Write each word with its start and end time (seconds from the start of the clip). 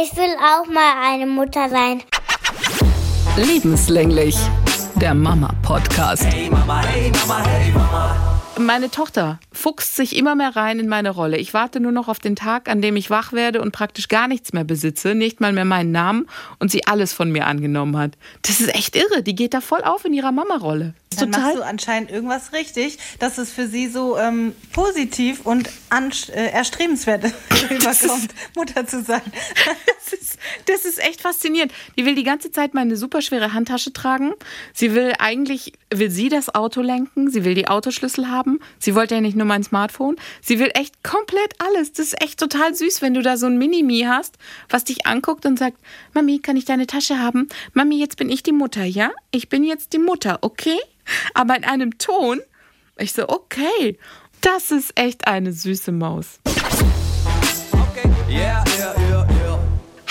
Ich 0.00 0.16
will 0.16 0.36
auch 0.36 0.66
mal 0.66 0.92
eine 1.02 1.26
Mutter 1.26 1.68
sein. 1.68 2.02
Lebenslänglich. 3.36 4.36
Der 4.94 5.12
Mama-Podcast. 5.12 6.24
Hey 6.24 6.48
Mama, 6.48 6.82
hey 6.82 7.10
Mama, 7.10 7.44
hey 7.44 7.72
Mama. 7.72 8.27
Meine 8.58 8.90
Tochter 8.90 9.38
fuchst 9.52 9.96
sich 9.96 10.16
immer 10.16 10.34
mehr 10.34 10.56
rein 10.56 10.78
in 10.78 10.88
meine 10.88 11.10
Rolle. 11.10 11.38
Ich 11.38 11.54
warte 11.54 11.80
nur 11.80 11.92
noch 11.92 12.08
auf 12.08 12.18
den 12.18 12.36
Tag, 12.36 12.68
an 12.68 12.82
dem 12.82 12.96
ich 12.96 13.10
wach 13.10 13.32
werde 13.32 13.60
und 13.60 13.72
praktisch 13.72 14.08
gar 14.08 14.28
nichts 14.28 14.52
mehr 14.52 14.64
besitze, 14.64 15.14
nicht 15.14 15.40
mal 15.40 15.52
mehr 15.52 15.64
meinen 15.64 15.92
Namen 15.92 16.26
und 16.58 16.70
sie 16.70 16.86
alles 16.86 17.12
von 17.12 17.30
mir 17.30 17.46
angenommen 17.46 17.96
hat. 17.96 18.12
Das 18.42 18.60
ist 18.60 18.74
echt 18.74 18.96
irre. 18.96 19.22
Die 19.22 19.34
geht 19.34 19.54
da 19.54 19.60
voll 19.60 19.82
auf 19.82 20.04
in 20.04 20.12
ihrer 20.12 20.32
Mama-Rolle. 20.32 20.94
Dann 21.16 21.30
machst 21.30 21.56
du 21.56 21.62
anscheinend 21.62 22.10
irgendwas 22.10 22.52
richtig, 22.52 22.98
dass 23.18 23.38
es 23.38 23.50
für 23.50 23.66
sie 23.66 23.88
so 23.88 24.16
ähm, 24.18 24.54
positiv 24.72 25.44
und 25.44 25.68
äh, 25.90 26.50
erstrebenswert 26.50 27.24
rüberkommt, 27.70 28.34
Mutter 28.56 28.86
zu 28.86 29.02
sein. 29.02 29.22
das, 29.24 30.12
ist, 30.12 30.38
das 30.66 30.84
ist 30.84 30.98
echt 31.00 31.20
faszinierend. 31.20 31.72
Die 31.96 32.04
will 32.04 32.14
die 32.14 32.24
ganze 32.24 32.52
Zeit 32.52 32.74
meine 32.74 32.96
superschwere 32.96 33.52
Handtasche 33.52 33.92
tragen. 33.92 34.32
Sie 34.72 34.94
will 34.94 35.14
eigentlich, 35.18 35.72
will 35.92 36.10
sie 36.10 36.28
das 36.28 36.54
Auto 36.54 36.82
lenken. 36.82 37.30
Sie 37.30 37.44
will 37.44 37.54
die 37.54 37.68
Autoschlüssel 37.68 38.28
haben. 38.28 38.47
Sie 38.78 38.94
wollte 38.94 39.14
ja 39.14 39.20
nicht 39.20 39.36
nur 39.36 39.46
mein 39.46 39.62
Smartphone. 39.62 40.16
Sie 40.40 40.58
will 40.58 40.70
echt 40.74 41.02
komplett 41.02 41.54
alles. 41.58 41.92
Das 41.92 42.06
ist 42.06 42.22
echt 42.22 42.40
total 42.40 42.74
süß, 42.74 43.02
wenn 43.02 43.14
du 43.14 43.22
da 43.22 43.36
so 43.36 43.46
ein 43.46 43.58
Mini-Mi 43.58 44.06
hast, 44.08 44.38
was 44.68 44.84
dich 44.84 45.06
anguckt 45.06 45.46
und 45.46 45.58
sagt, 45.58 45.76
Mami, 46.14 46.38
kann 46.38 46.56
ich 46.56 46.64
deine 46.64 46.86
Tasche 46.86 47.18
haben? 47.18 47.48
Mami, 47.74 47.98
jetzt 47.98 48.16
bin 48.16 48.30
ich 48.30 48.42
die 48.42 48.52
Mutter, 48.52 48.84
ja? 48.84 49.12
Ich 49.30 49.48
bin 49.48 49.64
jetzt 49.64 49.92
die 49.92 49.98
Mutter, 49.98 50.38
okay? 50.40 50.78
aber 51.34 51.56
in 51.56 51.64
einem 51.64 51.98
Ton. 51.98 52.40
Ich 52.96 53.12
so, 53.12 53.28
okay, 53.28 53.98
das 54.40 54.70
ist 54.70 54.98
echt 54.98 55.26
eine 55.26 55.52
süße 55.52 55.92
Maus. 55.92 56.40
Okay. 56.44 58.10
Yeah, 58.28 58.62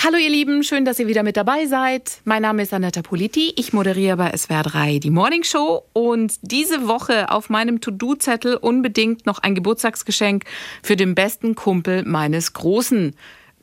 Hallo 0.08 0.16
ihr 0.16 0.30
Lieben, 0.30 0.64
schön, 0.64 0.86
dass 0.86 0.98
ihr 0.98 1.06
wieder 1.06 1.22
mit 1.22 1.36
dabei 1.36 1.66
seid. 1.66 2.22
Mein 2.24 2.40
Name 2.40 2.62
ist 2.62 2.72
Anetta 2.72 3.02
Politi, 3.02 3.52
ich 3.56 3.74
moderiere 3.74 4.16
bei 4.16 4.34
SWR 4.34 4.62
3 4.62 5.00
die 5.00 5.10
Morning 5.10 5.44
Show 5.44 5.84
und 5.92 6.32
diese 6.40 6.88
Woche 6.88 7.30
auf 7.30 7.50
meinem 7.50 7.82
To-Do-Zettel 7.82 8.56
unbedingt 8.56 9.26
noch 9.26 9.38
ein 9.40 9.54
Geburtstagsgeschenk 9.54 10.44
für 10.82 10.96
den 10.96 11.14
besten 11.14 11.54
Kumpel 11.54 12.04
meines 12.06 12.54
Großen 12.54 13.14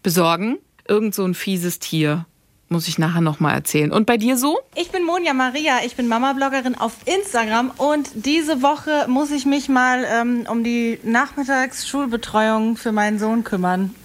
besorgen. 0.04 0.60
Irgend 0.88 1.16
so 1.16 1.26
ein 1.26 1.34
fieses 1.34 1.80
Tier 1.80 2.28
muss 2.70 2.88
ich 2.88 3.00
nachher 3.00 3.22
nochmal 3.22 3.56
erzählen. 3.56 3.92
Und 3.92 4.06
bei 4.06 4.18
dir 4.18 4.38
so? 4.38 4.60
Ich 4.76 4.92
bin 4.92 5.04
Monja 5.04 5.34
Maria, 5.34 5.80
ich 5.84 5.96
bin 5.96 6.08
Mama-Bloggerin 6.08 6.76
auf 6.76 6.94
Instagram 7.06 7.72
und 7.78 8.08
diese 8.14 8.62
Woche 8.62 9.08
muss 9.08 9.32
ich 9.32 9.48
mich 9.48 9.68
mal 9.68 10.06
ähm, 10.08 10.46
um 10.48 10.64
die 10.64 11.00
Nachmittagsschulbetreuung 11.02 12.78
für 12.78 12.92
meinen 12.92 13.18
Sohn 13.18 13.44
kümmern. 13.44 13.96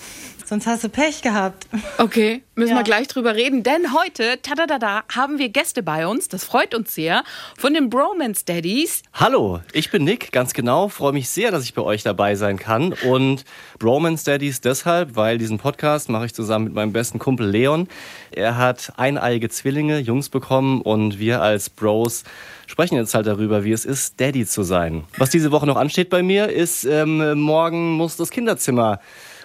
Sonst 0.51 0.67
hast 0.67 0.83
du 0.83 0.89
Pech 0.89 1.23
gehabt. 1.23 1.69
Okay, 1.99 2.43
müssen 2.57 2.73
ja. 2.73 2.79
wir 2.79 2.83
gleich 2.83 3.07
drüber 3.07 3.37
reden, 3.37 3.63
denn 3.63 3.95
heute, 3.95 4.43
tadadada, 4.43 5.05
haben 5.15 5.39
wir 5.39 5.49
Gäste 5.49 5.85
bei 5.85 6.09
uns, 6.09 6.27
das 6.27 6.43
freut 6.43 6.75
uns 6.75 6.93
sehr, 6.93 7.23
von 7.57 7.73
den 7.73 7.89
Bromance 7.89 8.45
Daddies. 8.45 9.05
Hallo, 9.13 9.61
ich 9.73 9.93
bin 9.93 10.03
Nick, 10.03 10.33
ganz 10.33 10.53
genau, 10.53 10.89
freue 10.89 11.13
mich 11.13 11.29
sehr, 11.29 11.53
dass 11.53 11.63
ich 11.63 11.75
bei 11.75 11.83
euch 11.83 12.03
dabei 12.03 12.35
sein 12.35 12.59
kann 12.59 12.95
und 13.05 13.45
Bromance 13.79 14.25
Daddies 14.25 14.61
deshalb, 14.61 15.15
weil 15.15 15.39
diesen 15.39 15.59
Podcast 15.59 16.09
mache 16.09 16.27
ich 16.27 16.35
zusammen 16.35 16.65
mit 16.65 16.75
meinem 16.75 16.93
besten 16.93 17.21
Kumpel 17.21 17.49
Leon. 17.49 17.87
Er 18.33 18.57
hat 18.57 18.95
eineiige 18.97 19.51
Zwillinge, 19.51 20.01
Jungs 20.01 20.31
bekommen 20.31 20.83
und 20.83 21.21
wir 21.21 21.43
als 21.43 21.71
Bros 21.71 22.25
sprechen 22.67 22.97
jetzt 22.97 23.15
halt 23.15 23.29
darüber, 23.29 23.63
wie 23.63 23.71
es 23.71 23.85
ist, 23.85 24.21
Daddy 24.21 24.45
zu 24.47 24.65
sein. 24.65 25.05
Was 25.17 25.31
diese 25.31 25.53
Woche 25.53 25.67
noch 25.67 25.77
ansteht 25.77 26.11
bei 26.11 26.25
mir, 26.25 26.49
ist, 26.49 26.83
ähm, 26.83 27.39
morgen 27.39 27.93
muss 27.93 28.17
das 28.17 28.31
Kinderzimmer 28.31 28.99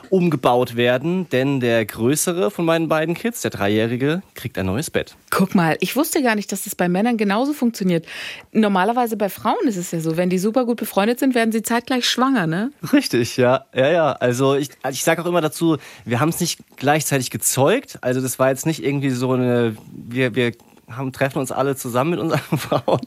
umgebaut 0.10 0.76
werden, 0.76 1.30
denn 1.30 1.60
der 1.60 1.86
größere 1.86 2.52
von 2.52 2.66
meinen 2.66 2.88
beiden 2.88 3.16
Kids, 3.16 3.42
der 3.42 3.52
Dreijährige, 3.52 4.22
kriegt 4.34 4.58
ein 4.58 4.66
neues 4.66 4.90
Bett. 4.90 5.16
Guck 5.30 5.56
mal, 5.56 5.78
ich 5.80 5.96
wusste 5.96 6.22
gar 6.24 6.36
nicht, 6.36 6.52
dass 6.52 6.64
das 6.64 6.76
bei 6.76 6.90
Männern 6.90 7.18
genauso 7.18 7.54
funktioniert. 7.54 8.06
Normalerweise 8.52 9.18
bei 9.18 9.30
Frauen 9.30 9.68
ist 9.68 9.78
es 9.78 9.92
ja 9.92 10.00
so, 10.00 10.18
wenn 10.18 10.30
die 10.30 10.40
super 10.40 10.66
gut 10.66 10.78
befreundet 10.78 11.20
sind, 11.20 11.36
werden 11.36 11.52
sie 11.52 11.62
zeitgleich 11.62 12.08
schwanger, 12.08 12.48
ne? 12.48 12.72
Richtig, 12.94 13.38
ja. 13.38 13.66
Ja, 13.74 13.92
ja. 13.92 14.12
Also 14.14 14.56
ich, 14.56 14.70
ich 14.90 15.04
sage 15.04 15.22
auch 15.22 15.28
immer 15.28 15.42
dazu, 15.42 15.78
wir 16.06 16.20
haben 16.20 16.30
es 16.30 16.40
nicht 16.40 16.60
gleichzeitig 16.78 17.32
gezeugt. 17.32 18.00
Also 18.02 18.22
das 18.22 18.40
war 18.40 18.50
jetzt 18.50 18.66
nicht 18.66 18.84
irgendwie 18.84 19.10
so 19.10 19.32
eine, 19.32 19.76
wir, 19.92 20.36
wir 20.36 20.54
haben, 20.90 21.12
treffen 21.12 21.40
uns 21.40 21.52
alle 21.52 21.76
zusammen 21.76 22.12
mit 22.12 22.20
unseren 22.20 22.40
Frauen, 22.58 23.02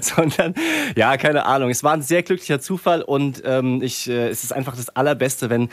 sondern 0.00 0.54
ja, 0.96 1.16
keine 1.16 1.46
Ahnung. 1.46 1.70
Es 1.70 1.82
war 1.84 1.92
ein 1.92 2.02
sehr 2.02 2.22
glücklicher 2.22 2.60
Zufall 2.60 3.02
und 3.02 3.42
ähm, 3.44 3.82
ich, 3.82 4.08
äh, 4.08 4.28
es 4.28 4.44
ist 4.44 4.52
einfach 4.52 4.76
das 4.76 4.90
Allerbeste, 4.90 5.50
wenn 5.50 5.68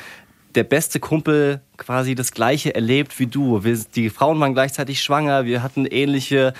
der 0.56 0.64
beste 0.64 1.00
Kumpel 1.00 1.62
quasi 1.78 2.16
das 2.16 2.32
Gleiche 2.32 2.74
erlebt 2.74 3.20
wie 3.20 3.28
du. 3.28 3.64
Wir, 3.64 3.78
die 3.96 4.10
Frauen 4.10 4.40
waren 4.40 4.54
gleichzeitig 4.54 5.02
schwanger, 5.02 5.46
wir 5.46 5.64
hatten 5.64 5.86
ähnliche 5.86 6.54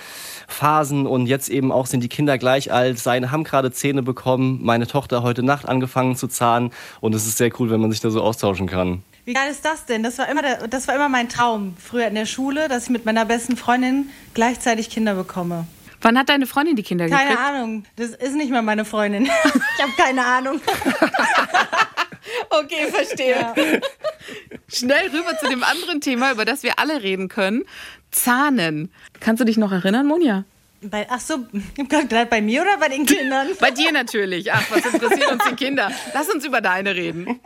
Phasen 0.48 1.06
und 1.06 1.26
jetzt 1.26 1.48
eben 1.48 1.72
auch 1.72 1.86
sind 1.86 2.02
die 2.02 2.08
Kinder 2.08 2.38
gleich 2.38 2.72
alt. 2.72 2.98
Seine 2.98 3.30
haben 3.30 3.44
gerade 3.44 3.72
Zähne 3.72 4.02
bekommen, 4.02 4.60
meine 4.62 4.86
Tochter 4.86 5.22
heute 5.22 5.42
Nacht 5.42 5.68
angefangen 5.68 6.16
zu 6.16 6.28
zahnen 6.28 6.70
und 7.00 7.14
es 7.14 7.26
ist 7.26 7.38
sehr 7.38 7.50
cool, 7.58 7.70
wenn 7.70 7.80
man 7.80 7.90
sich 7.90 8.00
da 8.00 8.10
so 8.10 8.22
austauschen 8.22 8.66
kann. 8.66 9.02
Wie 9.24 9.34
geil 9.34 9.50
ist 9.50 9.64
das 9.64 9.84
denn? 9.84 10.02
Das 10.02 10.18
war, 10.18 10.28
immer 10.28 10.42
der, 10.42 10.68
das 10.68 10.88
war 10.88 10.94
immer 10.94 11.08
mein 11.08 11.28
Traum 11.28 11.76
früher 11.78 12.06
in 12.06 12.14
der 12.14 12.26
Schule, 12.26 12.68
dass 12.68 12.84
ich 12.84 12.90
mit 12.90 13.04
meiner 13.04 13.24
besten 13.24 13.56
Freundin 13.56 14.08
gleichzeitig 14.34 14.88
Kinder 14.90 15.14
bekomme. 15.14 15.66
Wann 16.02 16.18
hat 16.18 16.30
deine 16.30 16.46
Freundin 16.46 16.76
die 16.76 16.82
Kinder 16.82 17.08
keine 17.08 17.28
gekriegt? 17.28 17.38
Keine 17.38 17.58
Ahnung. 17.58 17.84
Das 17.96 18.10
ist 18.10 18.34
nicht 18.34 18.50
mehr 18.50 18.62
meine 18.62 18.84
Freundin. 18.84 19.24
ich 19.44 19.82
habe 19.82 19.92
keine 19.96 20.24
Ahnung. 20.24 20.60
Okay, 22.48 22.90
verstehe. 22.90 23.30
Ja. 23.32 23.54
Schnell 24.68 25.08
rüber 25.08 25.36
zu 25.38 25.48
dem 25.48 25.62
anderen 25.62 26.00
Thema, 26.00 26.32
über 26.32 26.44
das 26.44 26.62
wir 26.62 26.78
alle 26.78 27.02
reden 27.02 27.28
können. 27.28 27.64
Zahnen. 28.10 28.90
Kannst 29.20 29.40
du 29.40 29.44
dich 29.44 29.56
noch 29.56 29.72
erinnern, 29.72 30.06
Monja? 30.06 30.44
Bei, 30.82 31.06
ach 31.10 31.20
so, 31.20 31.46
bei 32.30 32.40
mir 32.40 32.62
oder 32.62 32.78
bei 32.78 32.88
den 32.88 33.04
Kindern? 33.04 33.48
bei 33.60 33.70
dir 33.70 33.92
natürlich. 33.92 34.52
Ach, 34.52 34.64
was 34.70 34.86
interessiert 34.86 35.30
uns 35.30 35.44
die 35.50 35.56
Kinder? 35.56 35.90
Lass 36.14 36.28
uns 36.30 36.44
über 36.44 36.60
deine 36.60 36.94
reden. 36.94 37.40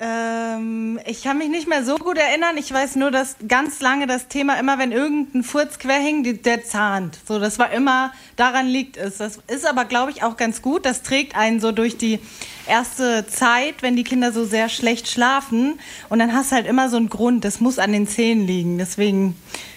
Ähm, 0.00 0.98
ich 1.06 1.22
kann 1.22 1.38
mich 1.38 1.48
nicht 1.48 1.68
mehr 1.68 1.84
so 1.84 1.96
gut 1.96 2.18
erinnern. 2.18 2.56
Ich 2.56 2.72
weiß 2.72 2.96
nur, 2.96 3.12
dass 3.12 3.36
ganz 3.46 3.80
lange 3.80 4.08
das 4.08 4.26
Thema 4.26 4.58
immer, 4.58 4.78
wenn 4.78 4.90
irgendein 4.90 5.44
Furz 5.44 5.78
quer 5.78 6.00
hing, 6.00 6.42
der 6.42 6.64
zahnt. 6.64 7.18
So, 7.28 7.38
das 7.38 7.58
war 7.60 7.70
immer, 7.70 8.12
daran 8.34 8.66
liegt 8.66 8.96
es. 8.96 9.18
Das 9.18 9.38
ist 9.46 9.66
aber, 9.66 9.84
glaube 9.84 10.10
ich, 10.10 10.24
auch 10.24 10.36
ganz 10.36 10.62
gut. 10.62 10.84
Das 10.84 11.02
trägt 11.02 11.36
einen 11.36 11.60
so 11.60 11.70
durch 11.70 11.96
die 11.96 12.18
erste 12.66 13.26
Zeit, 13.28 13.82
wenn 13.82 13.94
die 13.94 14.04
Kinder 14.04 14.32
so 14.32 14.44
sehr 14.44 14.68
schlecht 14.68 15.08
schlafen. 15.08 15.78
Und 16.08 16.18
dann 16.18 16.34
hast 16.34 16.50
du 16.50 16.56
halt 16.56 16.66
immer 16.66 16.88
so 16.88 16.96
einen 16.96 17.08
Grund. 17.08 17.44
Das 17.44 17.60
muss 17.60 17.78
an 17.78 17.92
den 17.92 18.08
Zähnen 18.08 18.48
liegen. 18.48 18.78
Deswegen, 18.78 19.36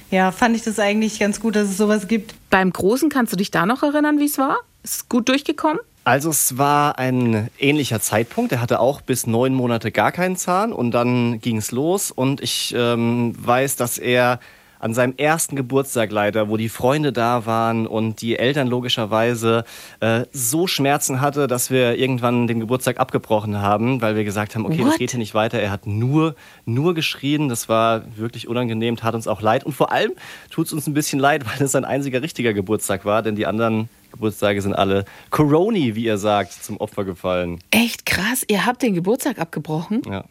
ja, 0.09 0.31
fand 0.31 0.55
ich 0.55 0.63
das 0.63 0.79
eigentlich 0.79 1.19
ganz 1.19 1.39
gut, 1.39 1.55
dass 1.55 1.69
es 1.69 1.77
sowas 1.77 2.07
gibt. 2.07 2.33
Beim 2.49 2.73
Großen 2.73 3.09
kannst 3.09 3.33
du 3.33 3.37
dich 3.37 3.51
da 3.51 3.67
noch 3.67 3.83
erinnern, 3.83 4.17
wie 4.19 4.25
es 4.25 4.39
war? 4.39 4.57
Ist 4.83 5.09
gut 5.09 5.29
durchgekommen? 5.29 5.79
Also 6.07 6.29
es 6.29 6.57
war 6.57 6.97
ein 6.99 7.49
ähnlicher 7.59 7.99
Zeitpunkt. 7.99 8.53
Er 8.53 8.61
hatte 8.61 8.79
auch 8.79 9.01
bis 9.01 9.27
neun 9.27 9.53
Monate 9.53 9.91
gar 9.91 10.13
keinen 10.13 10.37
Zahn 10.37 10.71
und 10.71 10.91
dann 10.91 11.41
ging 11.41 11.57
es 11.57 11.73
los. 11.73 12.11
Und 12.11 12.39
ich 12.39 12.73
ähm, 12.77 13.33
weiß, 13.37 13.75
dass 13.75 13.97
er 13.97 14.39
an 14.79 14.93
seinem 14.93 15.15
ersten 15.17 15.57
Geburtstag 15.57 16.13
leider, 16.13 16.47
wo 16.47 16.55
die 16.55 16.69
Freunde 16.69 17.11
da 17.11 17.45
waren 17.45 17.85
und 17.87 18.21
die 18.21 18.39
Eltern 18.39 18.69
logischerweise 18.69 19.65
äh, 19.99 20.23
so 20.31 20.65
Schmerzen 20.65 21.19
hatte, 21.19 21.45
dass 21.47 21.71
wir 21.71 21.97
irgendwann 21.97 22.47
den 22.47 22.61
Geburtstag 22.61 23.01
abgebrochen 23.01 23.61
haben, 23.61 24.01
weil 24.01 24.15
wir 24.15 24.23
gesagt 24.23 24.55
haben, 24.55 24.65
okay, 24.65 24.79
What? 24.79 24.91
das 24.91 24.99
geht 24.99 25.11
hier 25.11 25.19
nicht 25.19 25.33
weiter. 25.33 25.59
Er 25.59 25.71
hat 25.71 25.87
nur, 25.87 26.35
nur 26.63 26.93
geschrien. 26.93 27.49
Das 27.49 27.67
war 27.67 28.03
wirklich 28.15 28.47
unangenehm, 28.47 28.95
tat 28.95 29.13
uns 29.13 29.27
auch 29.27 29.41
leid. 29.41 29.65
Und 29.65 29.73
vor 29.73 29.91
allem 29.91 30.13
tut 30.51 30.67
es 30.67 30.73
uns 30.73 30.87
ein 30.87 30.93
bisschen 30.93 31.19
leid, 31.19 31.45
weil 31.59 31.65
es 31.65 31.73
sein 31.73 31.83
einziger 31.83 32.21
richtiger 32.21 32.53
Geburtstag 32.53 33.03
war, 33.03 33.21
denn 33.23 33.35
die 33.35 33.45
anderen 33.45 33.89
Geburtstage 34.17 34.61
sind 34.61 34.73
alle 34.73 35.05
Coroni, 35.29 35.95
wie 35.95 36.05
ihr 36.05 36.17
sagt, 36.17 36.51
zum 36.51 36.77
Opfer 36.77 37.05
gefallen. 37.05 37.59
Echt 37.71 38.05
krass, 38.05 38.43
ihr 38.47 38.65
habt 38.65 38.81
den 38.81 38.93
Geburtstag 38.93 39.39
abgebrochen? 39.39 40.01
Ja. 40.09 40.25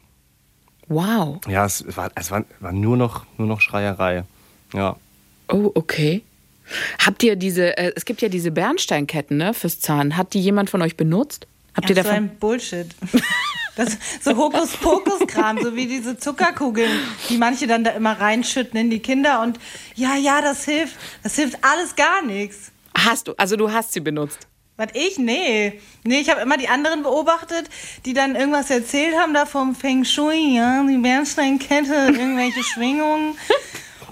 Wow. 0.88 1.41
Ja, 1.48 1.64
es 1.64 1.84
war, 1.97 2.10
es 2.14 2.30
war, 2.30 2.44
war 2.60 2.72
nur, 2.72 2.97
noch, 2.97 3.26
nur 3.38 3.48
noch 3.48 3.60
Schreierei. 3.60 4.24
Ja. 4.72 4.97
Oh, 5.48 5.71
okay. 5.74 6.22
Habt 7.04 7.22
ihr 7.22 7.36
diese, 7.36 7.77
äh, 7.78 7.92
es 7.94 8.04
gibt 8.04 8.22
ja 8.22 8.28
diese 8.28 8.50
Bernsteinketten 8.50 9.36
ne, 9.36 9.54
fürs 9.54 9.80
Zahn. 9.80 10.16
Hat 10.16 10.34
die 10.34 10.41
jemand 10.41 10.71
von 10.71 10.82
euch 10.82 10.97
benutzt? 10.97 11.47
Habt 11.74 11.89
ja, 11.89 11.97
ihr 11.97 12.03
davon? 12.03 12.10
So 12.10 12.16
ein 12.16 12.39
Bullshit. 12.39 12.86
Das, 13.77 13.98
so 14.22 14.34
Hokuspokus-Kram, 14.34 15.62
so 15.62 15.77
wie 15.77 15.86
diese 15.86 16.16
Zuckerkugeln, 16.16 16.91
die 17.28 17.36
manche 17.36 17.66
dann 17.66 17.84
da 17.84 17.91
immer 17.91 18.18
reinschütten 18.18 18.80
in 18.80 18.89
die 18.89 19.00
Kinder. 19.00 19.42
Und 19.42 19.60
ja, 19.94 20.16
ja, 20.16 20.41
das 20.41 20.65
hilft. 20.65 20.97
Das 21.22 21.36
hilft 21.36 21.59
alles 21.62 21.94
gar 21.94 22.22
nichts. 22.22 22.72
Hast 22.97 23.28
du, 23.28 23.34
also 23.37 23.57
du 23.57 23.71
hast 23.71 23.93
sie 23.93 24.01
benutzt? 24.01 24.47
Was 24.77 24.89
ich? 24.93 25.19
Nee. 25.19 25.81
Nee, 26.04 26.21
ich 26.21 26.31
habe 26.31 26.43
immer 26.43 26.59
die 26.59 26.69
anderen 26.69 27.03
beobachtet, 27.03 27.69
die 28.04 28.13
dann 28.13 28.37
irgendwas 28.37 28.71
erzählt 28.71 29.16
haben 29.16 29.33
da 29.33 29.47
vom 29.47 29.75
Feng 29.75 30.04
Shui, 30.04 30.57
ja, 30.57 30.83
die 30.83 30.98
Bernsteinkette, 30.98 31.95
irgendwelche 31.95 32.63
Schwingungen. 32.75 33.37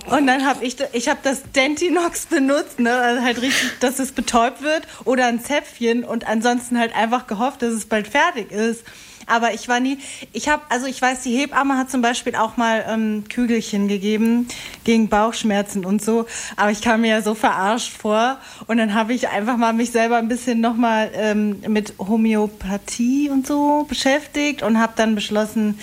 Und 0.06 0.26
dann 0.26 0.46
habe 0.46 0.64
ich, 0.64 0.76
ich 0.92 1.08
habe 1.08 1.20
das 1.22 1.42
Dentinox 1.52 2.26
benutzt, 2.26 2.78
ne, 2.78 2.94
also 2.94 3.22
halt 3.22 3.40
richtig, 3.40 3.78
dass 3.80 3.98
es 3.98 4.12
betäubt 4.12 4.62
wird 4.62 4.86
oder 5.04 5.26
ein 5.26 5.40
Zäpfchen 5.40 6.04
und 6.04 6.26
ansonsten 6.26 6.78
halt 6.78 6.94
einfach 6.94 7.26
gehofft, 7.26 7.62
dass 7.62 7.72
es 7.72 7.86
bald 7.86 8.08
fertig 8.08 8.50
ist. 8.50 8.84
Aber 9.26 9.54
ich 9.54 9.68
war 9.68 9.80
nie, 9.80 9.98
ich 10.32 10.48
habe, 10.48 10.62
also 10.68 10.86
ich 10.86 11.00
weiß, 11.00 11.22
die 11.22 11.36
Hebamme 11.36 11.76
hat 11.76 11.90
zum 11.90 12.02
Beispiel 12.02 12.34
auch 12.36 12.56
mal 12.56 12.84
ähm, 12.88 13.24
Kügelchen 13.28 13.88
gegeben 13.88 14.48
gegen 14.84 15.08
Bauchschmerzen 15.08 15.84
und 15.84 16.02
so. 16.02 16.26
Aber 16.56 16.70
ich 16.70 16.82
kam 16.82 17.02
mir 17.02 17.10
ja 17.10 17.22
so 17.22 17.34
verarscht 17.34 17.92
vor. 17.92 18.38
Und 18.66 18.78
dann 18.78 18.94
habe 18.94 19.14
ich 19.14 19.28
einfach 19.28 19.56
mal 19.56 19.72
mich 19.72 19.90
selber 19.90 20.16
ein 20.16 20.28
bisschen 20.28 20.60
nochmal 20.60 21.10
ähm, 21.14 21.60
mit 21.68 21.94
Homöopathie 21.98 23.30
und 23.30 23.46
so 23.46 23.84
beschäftigt 23.88 24.62
und 24.62 24.80
habe 24.80 24.92
dann 24.96 25.14
beschlossen, 25.14 25.78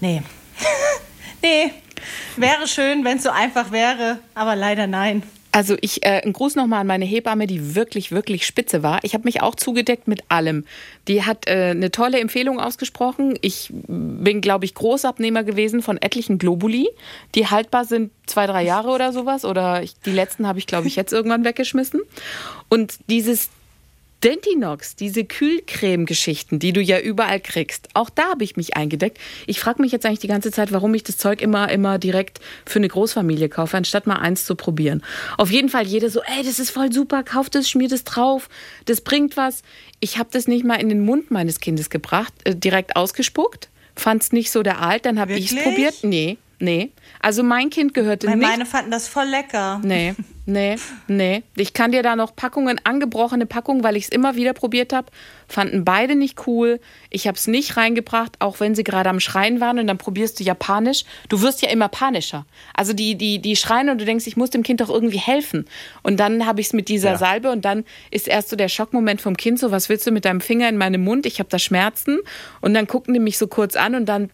nee, 0.00 0.22
nee, 1.42 1.72
wäre 2.36 2.66
schön, 2.66 3.04
wenn 3.04 3.18
es 3.18 3.22
so 3.22 3.30
einfach 3.30 3.70
wäre, 3.70 4.18
aber 4.34 4.56
leider 4.56 4.86
nein. 4.86 5.22
Also 5.50 5.76
ich, 5.80 6.04
äh, 6.04 6.22
ein 6.24 6.32
Gruß 6.32 6.56
nochmal 6.56 6.80
an 6.80 6.86
meine 6.86 7.04
Hebamme, 7.04 7.46
die 7.46 7.74
wirklich, 7.74 8.12
wirklich 8.12 8.46
spitze 8.46 8.82
war. 8.82 9.00
Ich 9.02 9.14
habe 9.14 9.24
mich 9.24 9.40
auch 9.42 9.54
zugedeckt 9.54 10.06
mit 10.06 10.22
allem. 10.28 10.64
Die 11.08 11.24
hat 11.24 11.46
äh, 11.46 11.70
eine 11.70 11.90
tolle 11.90 12.20
Empfehlung 12.20 12.60
ausgesprochen. 12.60 13.38
Ich 13.40 13.70
bin, 13.72 14.40
glaube 14.40 14.66
ich, 14.66 14.74
Großabnehmer 14.74 15.44
gewesen 15.44 15.80
von 15.80 15.96
etlichen 15.96 16.38
Globuli, 16.38 16.88
die 17.34 17.46
haltbar 17.46 17.86
sind 17.86 18.10
zwei, 18.26 18.46
drei 18.46 18.62
Jahre 18.62 18.90
oder 18.90 19.12
sowas. 19.12 19.44
Oder 19.44 19.82
ich, 19.82 19.94
die 20.04 20.12
letzten 20.12 20.46
habe 20.46 20.58
ich, 20.58 20.66
glaube 20.66 20.86
ich, 20.86 20.96
jetzt 20.96 21.12
irgendwann 21.12 21.44
weggeschmissen. 21.44 22.00
Und 22.68 22.98
dieses 23.08 23.48
Dentinox, 24.24 24.96
diese 24.96 25.24
Kühlcreme-Geschichten, 25.24 26.58
die 26.58 26.72
du 26.72 26.80
ja 26.80 26.98
überall 26.98 27.38
kriegst, 27.38 27.88
auch 27.94 28.10
da 28.10 28.30
habe 28.30 28.42
ich 28.42 28.56
mich 28.56 28.76
eingedeckt. 28.76 29.18
Ich 29.46 29.60
frage 29.60 29.80
mich 29.80 29.92
jetzt 29.92 30.04
eigentlich 30.04 30.18
die 30.18 30.26
ganze 30.28 30.50
Zeit, 30.50 30.72
warum 30.72 30.92
ich 30.94 31.04
das 31.04 31.18
Zeug 31.18 31.40
immer, 31.40 31.70
immer 31.70 31.98
direkt 31.98 32.40
für 32.66 32.80
eine 32.80 32.88
Großfamilie 32.88 33.48
kaufe, 33.48 33.76
anstatt 33.76 34.08
mal 34.08 34.16
eins 34.16 34.44
zu 34.44 34.56
probieren. 34.56 35.04
Auf 35.36 35.52
jeden 35.52 35.68
Fall 35.68 35.86
jeder 35.86 36.10
so, 36.10 36.20
ey, 36.22 36.42
das 36.44 36.58
ist 36.58 36.70
voll 36.70 36.92
super, 36.92 37.22
kauf 37.22 37.48
das, 37.48 37.70
schmier 37.70 37.88
das 37.88 38.02
drauf, 38.02 38.48
das 38.86 39.02
bringt 39.02 39.36
was. 39.36 39.62
Ich 40.00 40.18
habe 40.18 40.30
das 40.32 40.48
nicht 40.48 40.64
mal 40.64 40.80
in 40.80 40.88
den 40.88 41.04
Mund 41.04 41.30
meines 41.30 41.60
Kindes 41.60 41.88
gebracht, 41.88 42.32
äh, 42.42 42.56
direkt 42.56 42.96
ausgespuckt, 42.96 43.68
fand 43.94 44.22
es 44.22 44.32
nicht 44.32 44.50
so 44.50 44.64
der 44.64 44.82
Alt, 44.82 45.04
dann 45.06 45.20
habe 45.20 45.34
ich 45.34 45.52
es 45.52 45.62
probiert. 45.62 45.94
Nee, 46.02 46.38
nee. 46.58 46.92
Also 47.20 47.42
mein 47.42 47.70
Kind 47.70 47.94
gehörte 47.94 48.26
Weil 48.26 48.36
nicht 48.36 48.48
meine 48.48 48.66
fanden 48.66 48.90
das 48.90 49.08
voll 49.08 49.26
lecker. 49.26 49.80
Nee, 49.82 50.14
nee, 50.46 50.76
nee. 51.06 51.42
Ich 51.56 51.72
kann 51.72 51.92
dir 51.92 52.02
da 52.02 52.16
noch 52.16 52.34
Packungen, 52.36 52.80
angebrochene 52.84 53.46
Packungen, 53.46 53.82
weil 53.82 53.96
ich 53.96 54.04
es 54.04 54.08
immer 54.10 54.36
wieder 54.36 54.52
probiert 54.52 54.92
habe, 54.92 55.08
fanden 55.48 55.84
beide 55.84 56.14
nicht 56.14 56.46
cool. 56.46 56.80
Ich 57.10 57.26
habe 57.26 57.36
es 57.36 57.46
nicht 57.46 57.76
reingebracht, 57.76 58.36
auch 58.40 58.60
wenn 58.60 58.74
sie 58.74 58.84
gerade 58.84 59.08
am 59.10 59.20
Schreien 59.20 59.60
waren 59.60 59.78
und 59.78 59.86
dann 59.86 59.98
probierst 59.98 60.38
du 60.38 60.44
Japanisch. 60.44 61.04
Du 61.28 61.42
wirst 61.42 61.62
ja 61.62 61.70
immer 61.70 61.88
panischer. 61.88 62.46
Also 62.74 62.92
die, 62.92 63.16
die, 63.16 63.40
die 63.40 63.56
schreien 63.56 63.88
und 63.88 64.00
du 64.00 64.04
denkst, 64.04 64.26
ich 64.26 64.36
muss 64.36 64.50
dem 64.50 64.62
Kind 64.62 64.80
doch 64.80 64.90
irgendwie 64.90 65.18
helfen. 65.18 65.66
Und 66.02 66.18
dann 66.18 66.46
habe 66.46 66.60
ich 66.60 66.68
es 66.68 66.72
mit 66.72 66.88
dieser 66.88 67.12
Ja. 67.12 67.18
Salbe 67.18 67.50
und 67.50 67.64
dann 67.64 67.84
ist 68.10 68.28
erst 68.28 68.50
so 68.50 68.56
der 68.56 68.68
Schockmoment 68.68 69.20
vom 69.20 69.36
Kind, 69.36 69.58
so 69.58 69.70
was 69.70 69.88
willst 69.88 70.06
du 70.06 70.10
mit 70.10 70.24
deinem 70.24 70.40
Finger 70.40 70.68
in 70.68 70.76
meinem 70.76 71.02
Mund? 71.02 71.26
Ich 71.26 71.38
habe 71.38 71.48
da 71.48 71.58
Schmerzen. 71.58 72.18
Und 72.60 72.74
dann 72.74 72.86
gucken 72.86 73.14
die 73.14 73.20
mich 73.20 73.38
so 73.38 73.46
kurz 73.46 73.76
an 73.76 73.94
und 73.94 74.06
dann 74.06 74.30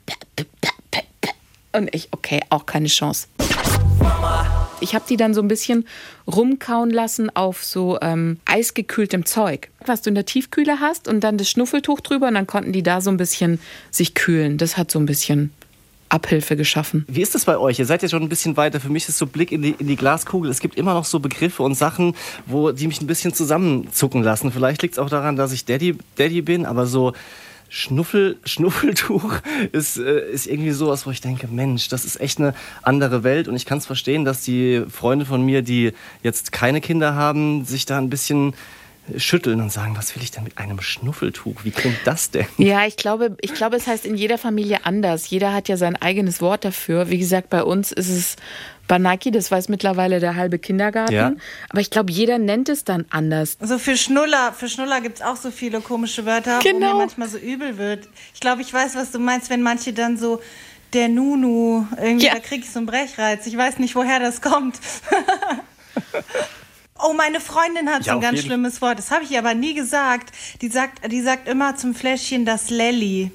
und 1.75 1.95
ich, 1.95 2.09
okay, 2.13 2.41
auch 2.51 2.67
keine 2.67 2.89
Chance. 2.89 3.27
Ich 4.81 4.95
habe 4.95 5.05
die 5.09 5.17
dann 5.17 5.35
so 5.35 5.41
ein 5.41 5.49
bisschen 5.49 5.87
rumkauen 6.27 6.91
lassen 6.91 7.35
auf 7.35 7.65
so 7.65 7.99
ähm, 8.03 8.39
eisgekühltem 8.45 9.25
Zeug, 9.25 9.71
was 9.87 10.03
du 10.03 10.11
in 10.11 10.15
der 10.15 10.27
Tiefkühle 10.27 10.81
hast 10.81 11.09
und 11.09 11.21
dann 11.21 11.39
das 11.39 11.49
Schnuffeltuch 11.49 12.01
drüber 12.01 12.29
und 12.29 12.35
dann 12.35 12.47
konnten 12.47 12.73
die 12.73 12.83
da 12.83 13.01
so 13.01 13.11
ein 13.11 13.17
bisschen 13.17 13.61
sich 13.91 14.15
kühlen. 14.15 14.59
Das 14.59 14.77
hat 14.77 14.91
so 14.91 14.99
ein 14.99 15.07
bisschen 15.07 15.53
Abhilfe 16.11 16.57
geschaffen. 16.57 17.05
Wie 17.09 17.23
ist 17.23 17.35
das 17.35 17.45
bei 17.45 17.59
euch? 17.59 17.79
Ihr 17.79 17.87
seid 17.87 18.03
ja 18.03 18.09
schon 18.09 18.23
ein 18.23 18.29
bisschen 18.29 18.57
weiter. 18.57 18.79
Für 18.79 18.91
mich 18.91 19.09
ist 19.09 19.19
so 19.19 19.27
Blick 19.27 19.51
in 19.53 19.63
die, 19.63 19.75
in 19.79 19.89
die 19.89 19.97
Glaskugel. 19.97 20.51
Es 20.51 20.61
gibt 20.61 20.77
immer 20.77 20.95
noch 20.95 21.05
so 21.05 21.19
Begriffe 21.19 21.63
und 21.63 21.75
Sachen, 21.75 22.15
wo 22.47 22.71
die 22.71 22.87
mich 22.87 23.01
ein 23.01 23.07
bisschen 23.07 23.35
zusammenzucken 23.35 24.23
lassen. 24.23 24.53
Vielleicht 24.53 24.83
liegt 24.83 24.95
es 24.95 24.99
auch 24.99 25.11
daran, 25.11 25.37
dass 25.37 25.53
ich 25.53 25.65
Daddy, 25.65 25.97
Daddy 26.17 26.43
bin, 26.43 26.67
aber 26.67 26.87
so 26.87 27.15
Schnuffel, 27.75 28.37
Schnuffeltuch 28.45 29.41
ist, 29.73 29.99
äh, 29.99 30.31
ist 30.31 30.47
irgendwie 30.47 30.71
sowas, 30.71 31.07
wo 31.07 31.11
ich 31.11 31.21
denke, 31.21 31.49
Mensch, 31.49 31.89
das 31.89 32.05
ist 32.05 32.21
echt 32.21 32.39
eine 32.39 32.55
andere 32.83 33.25
Welt. 33.25 33.49
Und 33.49 33.57
ich 33.57 33.67
kann 33.67 33.79
es 33.79 33.87
verstehen, 33.87 34.25
dass 34.25 34.43
die 34.43 34.85
Freunde 34.89 35.27
von 35.27 35.45
mir, 35.45 35.63
die 35.63 35.93
jetzt 36.23 36.53
keine 36.53 36.81
Kinder 36.81 37.17
haben, 37.17 37.65
sich 37.65 37.85
da 37.85 37.99
ein 37.99 38.11
bisschen 38.11 38.55
schütteln 39.17 39.61
und 39.61 39.71
sagen, 39.71 39.97
was 39.97 40.15
will 40.17 40.23
ich 40.23 40.31
denn 40.31 40.45
mit 40.45 40.57
einem 40.59 40.81
Schnuffeltuch? 40.81 41.65
Wie 41.65 41.71
klingt 41.71 41.99
das 42.05 42.31
denn? 42.31 42.47
Ja, 42.57 42.87
ich 42.87 42.97
glaube, 42.97 43.37
ich 43.41 43.53
glaube, 43.55 43.77
es 43.77 43.87
heißt 43.87 44.07
in 44.07 44.15
jeder 44.15 44.39
Familie 44.39 44.87
anders. 44.87 45.29
Jeder 45.29 45.53
hat 45.53 45.69
ja 45.69 45.77
sein 45.77 45.97
eigenes 46.01 46.41
Wort 46.41 46.65
dafür. 46.65 47.11
Wie 47.11 47.19
gesagt, 47.19 47.51
bei 47.51 47.63
uns 47.63 47.93
ist 47.93 48.09
es 48.09 48.37
Banaki, 48.89 49.31
das 49.31 49.51
weiß 49.51 49.69
mittlerweile 49.69 50.21
der 50.21 50.37
halbe 50.37 50.59
Kindergarten. 50.59 51.13
Ja. 51.15 51.33
Aber 51.71 51.81
ich 51.81 51.91
glaube, 51.91 52.13
jeder 52.13 52.39
nennt 52.39 52.69
es 52.69 52.85
dann 52.85 53.05
anders. 53.11 53.57
So 53.61 53.79
für 53.79 53.97
Schnuller, 53.97 54.53
für 54.53 54.69
Schnuller 54.69 55.01
gibt 55.01 55.17
es 55.19 55.23
auch 55.23 55.37
so 55.37 55.51
viele 55.51 55.81
komische 55.81 56.25
Wörter, 56.27 56.59
wo 56.59 56.63
Genau. 56.63 56.93
mir 56.95 56.99
manchmal 57.01 57.29
so 57.29 57.39
übel 57.39 57.77
wird. 57.79 58.09
Ich 58.35 58.41
glaube, 58.41 58.63
ich 58.63 58.73
weiß, 58.73 58.95
was 58.95 59.11
du 59.11 59.19
meinst, 59.19 59.51
wenn 59.51 59.63
manche 59.63 59.93
dann 59.93 60.17
so 60.19 60.41
der 60.93 61.09
Nunu, 61.09 61.87
irgendwie, 62.01 62.27
Ja. 62.27 62.35
da 62.35 62.41
krieg 62.41 62.63
ich 62.63 62.71
so 62.71 62.79
einen 62.79 62.87
Brechreiz. 62.87 63.47
Ich 63.47 63.57
weiß 63.57 63.79
nicht, 63.79 63.95
woher 63.97 64.19
das 64.21 64.41
kommt. 64.41 64.77
Oh, 67.07 67.13
meine 67.13 67.41
Freundin 67.41 67.91
hat 67.91 68.07
Ja, 68.07 68.15
so 68.15 68.19
ein 68.19 68.23
ganz 68.23 68.41
schlimmes 68.41 68.81
Wort. 68.81 68.99
Das 68.99 69.11
habe 69.11 69.25
ich 69.25 69.37
aber 69.37 69.55
nie 69.55 69.75
gesagt. 69.75 70.31
Die 70.63 70.69
sagt, 70.69 71.11
die 71.13 71.21
sagt 71.21 71.49
immer 71.49 71.77
zum 71.77 71.95
Fläschchen 71.95 72.45
das 72.47 72.71
Lelly. 72.71 73.31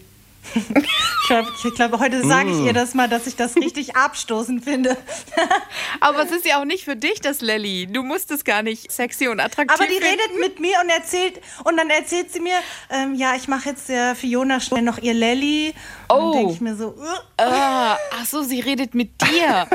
ich 0.56 1.74
glaube, 1.76 2.00
heute 2.00 2.26
sage 2.26 2.50
Mm. 2.50 2.60
ich 2.62 2.66
ihr 2.68 2.74
das 2.74 2.94
mal, 2.96 3.08
dass 3.10 3.28
ich 3.28 3.36
das 3.36 3.56
richtig 3.58 3.96
abstoßend 3.96 4.64
finde. 4.64 4.98
Aber 6.00 6.24
es 6.24 6.32
ist 6.32 6.46
ja 6.46 6.60
auch 6.60 6.66
nicht 6.66 6.86
für 6.86 6.96
dich 6.96 7.22
das 7.22 7.42
Lelly. 7.42 7.88
Du 7.88 8.02
musst 8.04 8.32
es 8.32 8.44
gar 8.46 8.64
nicht 8.64 8.92
sexy 8.92 9.28
und 9.28 9.40
attraktiv 9.40 9.76
Aber 9.78 9.86
die 9.86 9.96
finden. 10.00 10.08
redet 10.22 10.40
mit 10.40 10.60
mir 10.60 10.78
und 10.82 10.90
erzählt 10.90 11.40
und 11.66 11.78
dann 11.78 11.90
erzählt 11.90 12.32
sie 12.34 12.40
mir, 12.40 12.56
ähm, 12.90 13.14
ja, 13.16 13.36
ich 13.36 13.48
mache 13.48 13.70
jetzt 13.70 13.90
der 13.90 14.16
Fiona 14.16 14.60
schnell 14.60 14.82
noch 14.82 14.98
ihr 14.98 15.14
Lelly. 15.14 15.74
Und 16.08 16.16
Oh. 16.18 16.32
dann 16.32 16.34
denke 16.40 16.54
ich 16.54 16.62
mir 16.62 16.76
so, 16.76 16.88
uh, 16.98 17.04
Ah, 17.38 17.98
ach 18.20 18.26
so, 18.26 18.42
sie 18.42 18.62
redet 18.62 18.96
mit 18.96 19.22
dir. 19.22 19.68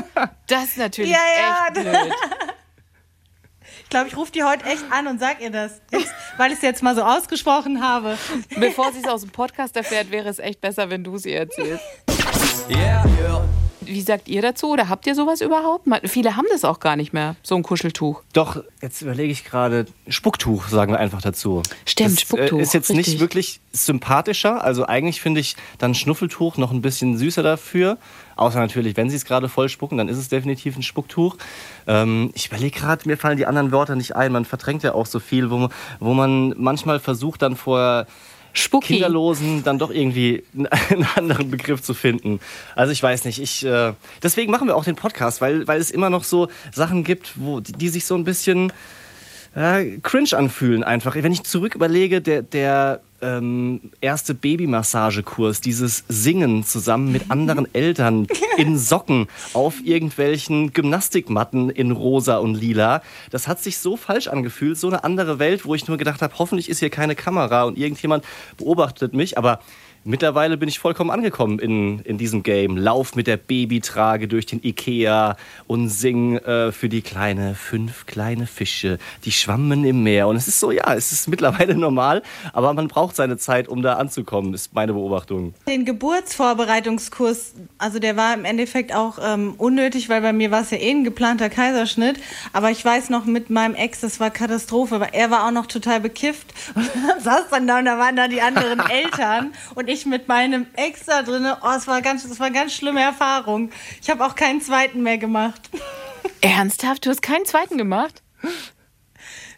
Das 0.49 0.65
ist 0.65 0.79
natürlich 0.79 1.13
Ja, 1.13 1.19
ja. 1.39 1.67
echt 1.67 1.75
blöd. 1.75 2.15
Ich 3.95 3.97
glaube, 3.97 4.09
ich 4.09 4.17
rufe 4.17 4.33
die 4.33 4.43
heute 4.43 4.65
echt 4.65 4.83
an 4.91 5.07
und 5.07 5.21
sag 5.21 5.41
ihr 5.41 5.51
das, 5.51 5.81
jetzt, 5.93 6.13
weil 6.37 6.51
ich 6.51 6.57
es 6.57 6.63
jetzt 6.63 6.83
mal 6.83 6.97
so 6.97 7.03
ausgesprochen 7.03 7.81
habe. 7.81 8.19
Bevor 8.59 8.91
sie 8.93 8.99
es 8.99 9.07
aus 9.07 9.21
dem 9.21 9.31
Podcast 9.31 9.77
erfährt, 9.77 10.11
wäre 10.11 10.29
es 10.29 10.41
echt 10.41 10.61
besser, 10.61 10.91
wenn 10.91 11.05
du 11.05 11.17
sie 11.17 11.33
erzählst. 11.33 11.85
Yeah, 12.69 13.05
yeah. 13.21 13.45
Wie 13.83 14.01
sagt 14.01 14.27
ihr 14.29 14.43
dazu 14.43 14.71
oder 14.71 14.89
habt 14.89 15.07
ihr 15.07 15.15
sowas 15.15 15.43
überhaupt? 15.43 15.87
Man- 15.87 16.01
Viele 16.07 16.35
haben 16.37 16.47
das 16.51 16.65
auch 16.65 16.81
gar 16.81 16.97
nicht 16.97 17.13
mehr, 17.13 17.37
so 17.45 17.55
ein 17.55 17.63
Kuscheltuch. 17.63 18.23
Doch, 18.33 18.65
jetzt 18.83 19.01
überlege 19.03 19.31
ich 19.31 19.45
gerade, 19.45 19.85
Spucktuch 20.09 20.67
sagen 20.69 20.91
wir 20.93 20.99
einfach 20.99 21.23
dazu. 21.23 21.63
Stimmt, 21.87 22.13
das, 22.15 22.21
Spucktuch, 22.23 22.59
Äh, 22.59 22.63
ist 22.63 22.75
jetzt 22.75 22.91
richtig. 22.91 23.07
nicht 23.07 23.21
wirklich 23.21 23.61
sympathischer. 23.73 24.65
Also 24.65 24.87
eigentlich 24.87 25.21
finde 25.21 25.41
ich 25.41 25.55
dann 25.79 25.95
Schnuffeltuch 25.95 26.57
noch 26.57 26.73
ein 26.73 26.83
bisschen 26.83 27.17
süßer 27.17 27.43
dafür. 27.45 27.99
Außer 28.37 28.59
natürlich, 28.59 28.97
wenn 28.97 29.11
sie 29.11 29.17
es 29.17 29.25
gerade 29.25 29.49
voll 29.49 29.69
spucken, 29.69 29.99
dann 29.99 30.09
ist 30.09 30.19
es 30.19 30.29
definitiv 30.29 30.77
ein 30.77 30.83
Spucktuch. 30.83 31.37
Ähm, 31.87 32.31
ich 32.35 32.47
überlege 32.47 32.79
gerade, 32.79 33.09
mir 33.09 33.17
fallen 33.17 33.37
die 33.37 33.47
anderen 33.47 33.73
Wörter 33.73 33.97
nicht 33.97 34.17
ein. 34.17 34.33
Man 34.33 34.45
verdrängt 34.45 34.83
ja 34.83 34.95
auch 34.95 35.07
so 35.07 35.21
viel, 35.21 35.51
wo, 35.51 35.69
wo 36.01 36.15
man 36.15 36.55
manchmal 36.57 37.01
versucht 37.01 37.43
dann 37.43 37.57
vor 37.57 38.07
Spucki. 38.55 38.95
Kinderlosen 38.95 39.65
dann 39.65 39.79
doch 39.79 39.91
irgendwie 39.91 40.45
einen, 40.55 41.07
anderen 41.17 41.51
Begriff 41.51 41.83
zu 41.83 41.93
finden. 41.93 42.41
Also 42.75 42.93
ich 42.93 43.03
weiß 43.03 43.25
nicht. 43.25 43.41
Ich, 43.41 43.65
äh, 43.65 43.93
deswegen 44.23 44.51
machen 44.51 44.69
wir 44.69 44.77
auch 44.77 44.85
den 44.85 44.97
Podcast, 44.97 45.41
weil, 45.41 45.67
weil 45.67 45.81
es 45.81 45.91
immer 45.91 46.09
noch 46.09 46.25
so 46.25 46.49
Sachen 46.73 47.05
gibt, 47.05 47.33
wo, 47.37 47.61
die, 47.61 47.73
die 47.73 47.89
sich 47.89 48.07
so 48.07 48.15
ein 48.15 48.25
bisschen 48.25 48.73
äh, 49.55 49.99
cringe 50.03 50.37
anfühlen 50.37 50.85
einfach. 50.85 51.15
Wenn 51.15 51.33
ich 51.33 51.45
zurück 51.45 51.75
überlege, 51.75 52.21
der, 52.21 52.43
der 52.43 53.01
ähm, 53.23 53.81
erste 54.01 54.35
Babymassagekurs, 54.35 55.61
dieses 55.61 56.05
Singen 56.09 56.65
zusammen 56.65 57.13
mit 57.13 57.31
anderen 57.31 57.67
Eltern 57.75 58.27
in 58.59 58.77
Socken 58.77 59.29
auf 59.53 59.77
irgendwelchen 59.85 60.73
Gymnastikmatten 60.73 61.71
in 61.71 61.91
rosa 61.91 62.39
und 62.39 62.55
lila, 62.55 63.03
das 63.31 63.49
hat 63.49 63.63
sich 63.63 63.79
so 63.79 63.97
falsch 63.97 64.29
angefühlt, 64.29 64.77
so 64.77 64.89
eine 64.89 65.05
andere 65.05 65.39
Welt, 65.39 65.65
wo 65.65 65.75
ich 65.75 65.89
nur 65.89 65.97
gedacht 65.97 66.23
habe, 66.23 66.35
hoffentlich 66.39 66.69
ist 66.69 66.81
hier 66.81 66.91
keine 66.91 67.15
Kamera 67.15 67.65
und 67.65 67.79
irgendjemand 67.79 68.25
beobachtet 68.57 69.15
mich, 69.15 69.39
aber 69.39 69.61
Mittlerweile 70.07 70.59
bin 70.59 70.69
ich 70.69 70.79
vollkommen 70.79 71.11
angekommen 71.11 71.59
in, 71.59 72.01
in 72.01 72.19
diesem 72.19 72.43
Game. 72.43 72.77
Lauf 72.77 73.15
mit 73.15 73.27
der 73.27 73.39
Babytrage 73.39 74.29
durch 74.29 74.45
den 74.45 74.63
Ikea 74.63 75.37
und 75.67 75.89
sing 75.89 76.37
äh, 76.37 76.73
für 76.73 76.91
die 76.91 77.01
kleine 77.01 77.55
fünf 77.55 78.05
kleine 78.05 78.47
Fische, 78.47 78.99
die 79.25 79.33
schwammen 79.33 79.83
im 79.85 80.03
Meer. 80.03 80.29
Und 80.29 80.37
es 80.37 80.47
ist 80.47 80.61
so, 80.61 80.71
ja, 80.71 80.93
es 80.93 81.11
ist 81.13 81.27
mittlerweile 81.27 81.75
normal, 81.79 82.23
aber 82.53 82.75
man 82.75 82.89
braucht 82.89 83.17
seine 83.17 83.39
Zeit, 83.39 83.67
um 83.67 83.81
da 83.81 83.95
anzukommen, 83.95 84.53
ist 84.53 84.75
meine 84.75 84.93
Beobachtung. 84.93 85.55
Den 85.67 85.87
Geburtsvorbereitungskurs, 85.87 87.55
also 87.79 87.99
der 87.99 88.19
war 88.19 88.35
im 88.35 88.45
Endeffekt 88.45 88.95
auch 88.95 89.19
ähm, 89.23 89.55
unnötig, 89.57 90.11
weil 90.11 90.21
bei 90.21 90.35
mir 90.35 90.51
war 90.51 90.61
es 90.61 90.71
ja 90.71 90.77
eh 90.77 90.91
ein 90.91 91.05
geplanter 91.05 91.49
Kaiserschnitt. 91.49 92.21
Aber 92.53 92.71
ich 92.71 92.85
weiß 92.85 93.09
noch 93.09 93.25
mit 93.25 93.49
meinem 93.49 93.75
Ex, 93.75 94.01
das 94.01 94.21
war 94.21 94.31
Katastrophe, 94.31 95.01
weil 95.01 95.11
er 95.13 95.31
war 95.31 95.47
auch 95.47 95.51
noch 95.51 95.67
total 95.67 96.01
bekifft. 96.01 96.53
Und 96.75 96.85
saß 97.23 97.49
dann 97.51 97.67
da 97.67 97.79
und 97.79 97.87
da 97.87 97.99
waren 97.99 98.17
da 98.17 98.29
die 98.29 98.43
anderen 98.43 98.81
Eltern 98.91 99.53
und 99.75 99.89
ich 99.89 99.94
mit 100.07 100.29
meinem 100.29 100.67
Ex 100.77 101.07
da 101.07 101.23
drin. 101.23 101.47
Oh, 101.63 101.71
es 101.77 101.87
war 101.87 102.03
ganz, 102.03 102.25
es 102.25 102.39
war 102.39 102.47
eine 102.47 102.55
ganz 102.55 102.73
schlimme 102.73 103.01
Erfahrung. 103.01 103.71
Ich 104.03 104.11
habe 104.11 104.25
auch 104.25 104.35
keinen 104.35 104.61
zweiten 104.61 105.03
mehr 105.03 105.19
gemacht. 105.19 105.71
Ernsthaft? 106.41 107.07
Du 107.07 107.11
hast 107.11 107.23
keinen 107.23 107.47
zweiten 107.47 107.79
gemacht? 107.79 108.23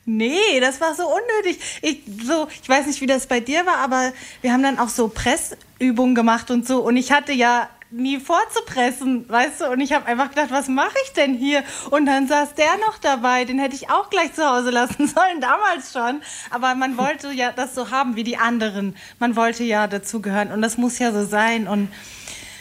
Nee, 0.04 0.60
das 0.60 0.80
war 0.80 0.94
so 0.94 1.02
unnötig. 1.08 1.58
Ich, 1.82 2.02
so, 2.24 2.46
ich 2.62 2.68
weiß 2.68 2.86
nicht, 2.86 3.00
wie 3.00 3.06
das 3.06 3.26
bei 3.26 3.40
dir 3.40 3.66
war, 3.66 3.78
aber 3.78 4.12
wir 4.40 4.52
haben 4.52 4.62
dann 4.62 4.78
auch 4.78 4.88
so 4.88 5.08
Pressübungen 5.08 6.14
gemacht 6.14 6.50
und 6.52 6.66
so. 6.66 6.80
Und 6.80 6.96
ich 6.96 7.10
hatte 7.10 7.32
ja 7.32 7.68
nie 7.90 8.18
vorzupressen, 8.18 9.28
weißt 9.28 9.60
du? 9.60 9.70
Und 9.70 9.80
ich 9.80 9.92
habe 9.92 10.06
einfach 10.06 10.30
gedacht, 10.30 10.50
was 10.50 10.68
mache 10.68 10.96
ich 11.04 11.12
denn 11.12 11.34
hier? 11.34 11.62
Und 11.90 12.06
dann 12.06 12.26
saß 12.26 12.54
der 12.54 12.76
noch 12.86 12.98
dabei, 12.98 13.44
den 13.44 13.58
hätte 13.58 13.74
ich 13.74 13.90
auch 13.90 14.10
gleich 14.10 14.34
zu 14.34 14.48
Hause 14.48 14.70
lassen 14.70 15.06
sollen, 15.08 15.40
damals 15.40 15.92
schon. 15.92 16.20
Aber 16.50 16.74
man 16.74 16.96
wollte 16.98 17.30
ja 17.32 17.52
das 17.52 17.74
so 17.74 17.90
haben 17.90 18.16
wie 18.16 18.24
die 18.24 18.36
anderen. 18.36 18.96
Man 19.18 19.36
wollte 19.36 19.64
ja 19.64 19.86
dazugehören 19.86 20.52
und 20.52 20.62
das 20.62 20.76
muss 20.76 20.98
ja 20.98 21.12
so 21.12 21.24
sein. 21.24 21.68
Und 21.68 21.92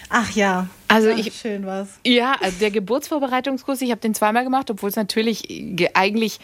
ach 0.09 0.31
ja, 0.31 0.67
Also 0.87 1.09
ach, 1.11 1.17
ich- 1.17 1.33
schön 1.33 1.65
was. 1.65 1.87
Ja, 2.05 2.35
also 2.41 2.57
der 2.59 2.71
Geburtsvorbereitungskurs, 2.71 3.81
ich 3.81 3.91
habe 3.91 4.01
den 4.01 4.13
zweimal 4.13 4.43
gemacht, 4.43 4.69
obwohl 4.71 4.89
es 4.89 4.95
natürlich 4.95 5.43
ge- 5.47 5.89
eigentlich, 5.93 6.39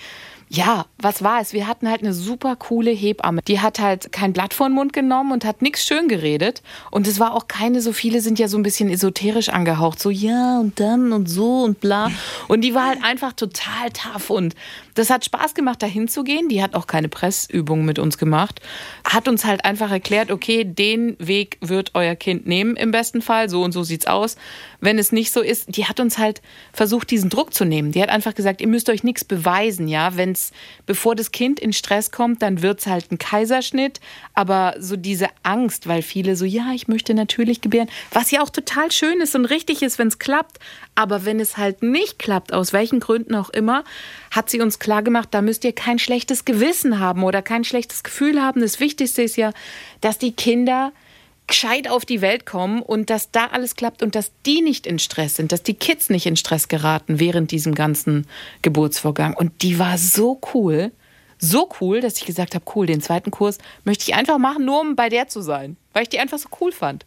ja, 0.54 0.86
was 0.98 1.24
war 1.24 1.40
es? 1.40 1.54
Wir 1.54 1.66
hatten 1.66 1.90
halt 1.90 2.02
eine 2.02 2.14
super 2.14 2.58
coole 2.58 2.92
Hebamme. 2.92 3.42
Die 3.48 3.62
hat 3.62 3.80
halt 3.80 4.12
kein 4.12 4.34
Blatt 4.34 4.54
vor 4.54 4.68
den 4.68 4.74
Mund 4.76 4.92
genommen 4.92 5.32
und 5.32 5.46
hat 5.46 5.62
nichts 5.62 5.86
schön 5.86 6.10
geredet. 6.10 6.62
Und 6.92 7.08
es 7.08 7.22
war 7.22 7.34
auch 7.34 7.48
keine, 7.48 7.80
so 7.80 7.94
viele 7.94 8.20
sind 8.20 8.38
ja 8.38 8.50
so 8.50 8.58
ein 8.58 8.64
bisschen 8.64 8.90
esoterisch 8.90 9.48
angehaucht. 9.48 10.02
So, 10.02 10.10
ja, 10.10 10.60
und 10.60 10.78
dann 10.82 11.14
und 11.14 11.28
so 11.30 11.62
und 11.64 11.80
bla. 11.80 12.12
Und 12.50 12.62
die 12.66 12.74
war 12.76 12.88
halt 12.88 13.02
einfach 13.02 13.32
total 13.32 13.92
tough. 13.94 14.30
Und 14.30 14.54
das 14.96 15.10
hat 15.10 15.24
Spaß 15.24 15.54
gemacht, 15.54 15.82
da 15.82 15.88
hinzugehen. 15.88 16.50
Die 16.50 16.62
hat 16.62 16.74
auch 16.74 16.86
keine 16.86 17.08
Pressübungen 17.08 17.86
mit 17.86 17.98
uns 17.98 18.18
gemacht. 18.18 18.60
Hat 19.06 19.30
uns 19.30 19.46
halt 19.46 19.64
einfach 19.64 19.90
erklärt, 19.90 20.32
okay, 20.32 20.66
den 20.66 21.16
Weg 21.18 21.60
wird 21.62 21.92
euer 21.94 22.16
Kind 22.16 22.46
nehmen 22.46 22.76
im 22.76 22.92
besten 22.92 23.22
Fall. 23.22 23.48
So 23.50 23.64
und 23.64 23.72
so 23.72 23.84
sieht's 23.84 24.06
aus. 24.06 24.31
Wenn 24.80 24.98
es 24.98 25.12
nicht 25.12 25.32
so 25.32 25.42
ist, 25.42 25.76
die 25.76 25.86
hat 25.86 26.00
uns 26.00 26.18
halt 26.18 26.42
versucht, 26.74 27.12
diesen 27.12 27.30
Druck 27.30 27.54
zu 27.54 27.66
nehmen. 27.66 27.92
Die 27.92 28.02
hat 28.02 28.10
einfach 28.10 28.34
gesagt, 28.34 28.62
ihr 28.62 28.68
müsst 28.68 28.90
euch 28.90 29.04
nichts 29.04 29.24
beweisen, 29.24 29.88
ja. 29.88 30.18
Wenn's, 30.18 30.52
bevor 30.86 31.16
das 31.16 31.32
Kind 31.32 31.60
in 31.60 31.74
Stress 31.74 32.12
kommt, 32.12 32.42
dann 32.42 32.62
wird's 32.62 32.88
halt 32.88 33.12
ein 33.12 33.18
Kaiserschnitt. 33.18 34.00
Aber 34.34 34.76
so 34.80 34.96
diese 34.96 35.28
Angst, 35.44 35.88
weil 35.88 36.02
viele 36.02 36.36
so, 36.36 36.46
ja, 36.46 36.72
ich 36.74 36.88
möchte 36.88 37.14
natürlich 37.14 37.62
gebären, 37.62 37.90
was 38.12 38.32
ja 38.32 38.42
auch 38.42 38.50
total 38.50 38.92
schön 38.92 39.22
ist 39.22 39.36
und 39.36 39.46
richtig 39.46 39.82
ist, 39.82 40.00
wenn's 40.00 40.20
klappt. 40.20 40.58
Aber 40.96 41.26
wenn 41.26 41.40
es 41.40 41.58
halt 41.58 41.84
nicht 41.84 42.20
klappt, 42.20 42.54
aus 42.54 42.74
welchen 42.74 43.00
Gründen 43.00 43.36
auch 43.36 43.50
immer, 43.50 43.84
hat 44.32 44.50
sie 44.50 44.62
uns 44.62 44.80
klar 44.80 45.04
gemacht, 45.04 45.30
da 45.32 45.42
müsst 45.42 45.64
ihr 45.64 45.74
kein 45.74 46.00
schlechtes 46.00 46.46
Gewissen 46.46 47.00
haben 47.00 47.24
oder 47.24 47.42
kein 47.42 47.64
schlechtes 47.64 48.04
Gefühl 48.04 48.42
haben. 48.42 48.62
Das 48.62 48.80
Wichtigste 48.80 49.22
ist 49.22 49.38
ja, 49.38 49.52
dass 50.00 50.18
die 50.18 50.32
Kinder 50.32 50.92
gescheit 51.48 51.90
auf 51.90 52.06
die 52.06 52.22
Welt 52.22 52.46
kommen 52.46 52.82
und 52.82 53.10
dass 53.10 53.32
da 53.32 53.48
alles 53.48 53.76
klappt 53.76 54.04
und 54.04 54.16
dass 54.16 54.32
die 54.46 54.62
nicht 54.62 54.88
in 54.88 55.00
Stress 55.00 55.36
sind, 55.36 55.52
dass 55.52 55.64
die 55.64 55.74
Kids 55.74 56.10
nicht 56.10 56.26
in 56.26 56.38
Stress 56.38 56.68
geraten 56.68 57.20
während 57.20 57.52
diesem 57.52 57.76
ganzen 57.76 58.28
Geburtsvorgang. 58.62 59.36
Und 59.36 59.62
die 59.62 59.78
war 59.78 59.98
so 59.98 60.40
cool, 60.54 60.92
so 61.42 61.68
cool, 61.82 62.00
dass 62.00 62.18
ich 62.18 62.26
gesagt 62.26 62.56
habe, 62.56 62.64
cool, 62.76 62.86
den 62.86 63.02
zweiten 63.02 63.32
Kurs 63.32 63.58
möchte 63.84 64.04
ich 64.08 64.16
einfach 64.16 64.38
machen, 64.38 64.64
nur 64.64 64.80
um 64.80 64.96
bei 64.96 65.10
der 65.10 65.28
zu 65.28 65.42
sein, 65.42 65.76
weil 65.92 66.04
ich 66.04 66.10
die 66.10 66.20
einfach 66.20 66.38
so 66.38 66.48
cool 66.62 66.72
fand. 66.72 67.04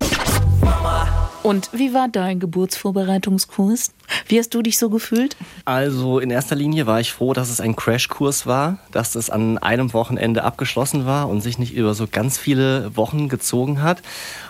Und 1.43 1.71
wie 1.73 1.95
war 1.95 2.09
dein 2.09 2.41
Geburtsvorbereitungskurs? 2.41 3.93
Wie 4.27 4.39
hast 4.39 4.55
du 4.55 4.63
dich 4.63 4.79
so 4.79 4.91
gefühlt? 4.91 5.37
Also 5.67 6.19
in 6.19 6.31
erster 6.31 6.57
Linie 6.57 6.87
war 6.87 7.01
ich 7.01 7.13
froh, 7.13 7.33
dass 7.33 7.51
es 7.51 7.61
ein 7.61 7.77
Crashkurs 7.77 8.47
war, 8.47 8.79
dass 8.91 9.15
es 9.15 9.31
an 9.31 9.59
einem 9.59 9.93
Wochenende 9.93 10.43
abgeschlossen 10.43 11.07
war 11.07 11.29
und 11.29 11.43
sich 11.43 11.59
nicht 11.59 11.75
über 11.75 11.95
so 11.95 12.07
ganz 12.11 12.39
viele 12.39 12.97
Wochen 12.97 13.29
gezogen 13.29 13.83
hat. 13.83 14.03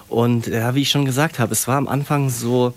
Und 0.08 0.46
ja, 0.46 0.74
wie 0.74 0.82
ich 0.82 0.90
schon 0.90 1.04
gesagt 1.04 1.38
habe, 1.38 1.52
es 1.52 1.68
war 1.68 1.76
am 1.76 1.88
Anfang 1.88 2.30
so, 2.30 2.74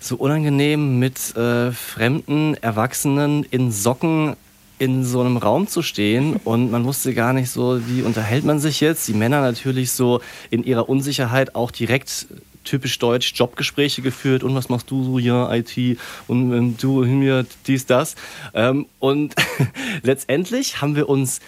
so 0.00 0.16
unangenehm 0.16 0.98
mit 0.98 1.34
äh, 1.36 1.70
fremden 1.70 2.54
Erwachsenen 2.54 3.44
in 3.44 3.70
Socken 3.70 4.36
in 4.82 5.04
so 5.04 5.20
einem 5.20 5.36
Raum 5.36 5.68
zu 5.68 5.80
stehen 5.80 6.40
und 6.42 6.72
man 6.72 6.84
wusste 6.84 7.14
gar 7.14 7.32
nicht 7.32 7.50
so, 7.50 7.80
wie 7.86 8.02
unterhält 8.02 8.44
man 8.44 8.58
sich 8.58 8.80
jetzt. 8.80 9.06
Die 9.06 9.14
Männer 9.14 9.40
natürlich 9.40 9.92
so 9.92 10.20
in 10.50 10.64
ihrer 10.64 10.88
Unsicherheit 10.88 11.54
auch 11.54 11.70
direkt 11.70 12.26
typisch 12.64 12.98
deutsch 12.98 13.32
Jobgespräche 13.36 14.02
geführt 14.02 14.42
und 14.42 14.56
was 14.56 14.68
machst 14.70 14.90
du 14.90 15.04
so, 15.04 15.20
ja, 15.20 15.54
IT 15.54 15.98
und 16.26 16.52
ähm, 16.52 16.76
du 16.80 17.04
mir 17.04 17.46
dies, 17.68 17.86
das. 17.86 18.16
Ähm, 18.54 18.86
und 18.98 19.36
letztendlich 20.02 20.82
haben 20.82 20.96
wir 20.96 21.08
uns 21.08 21.38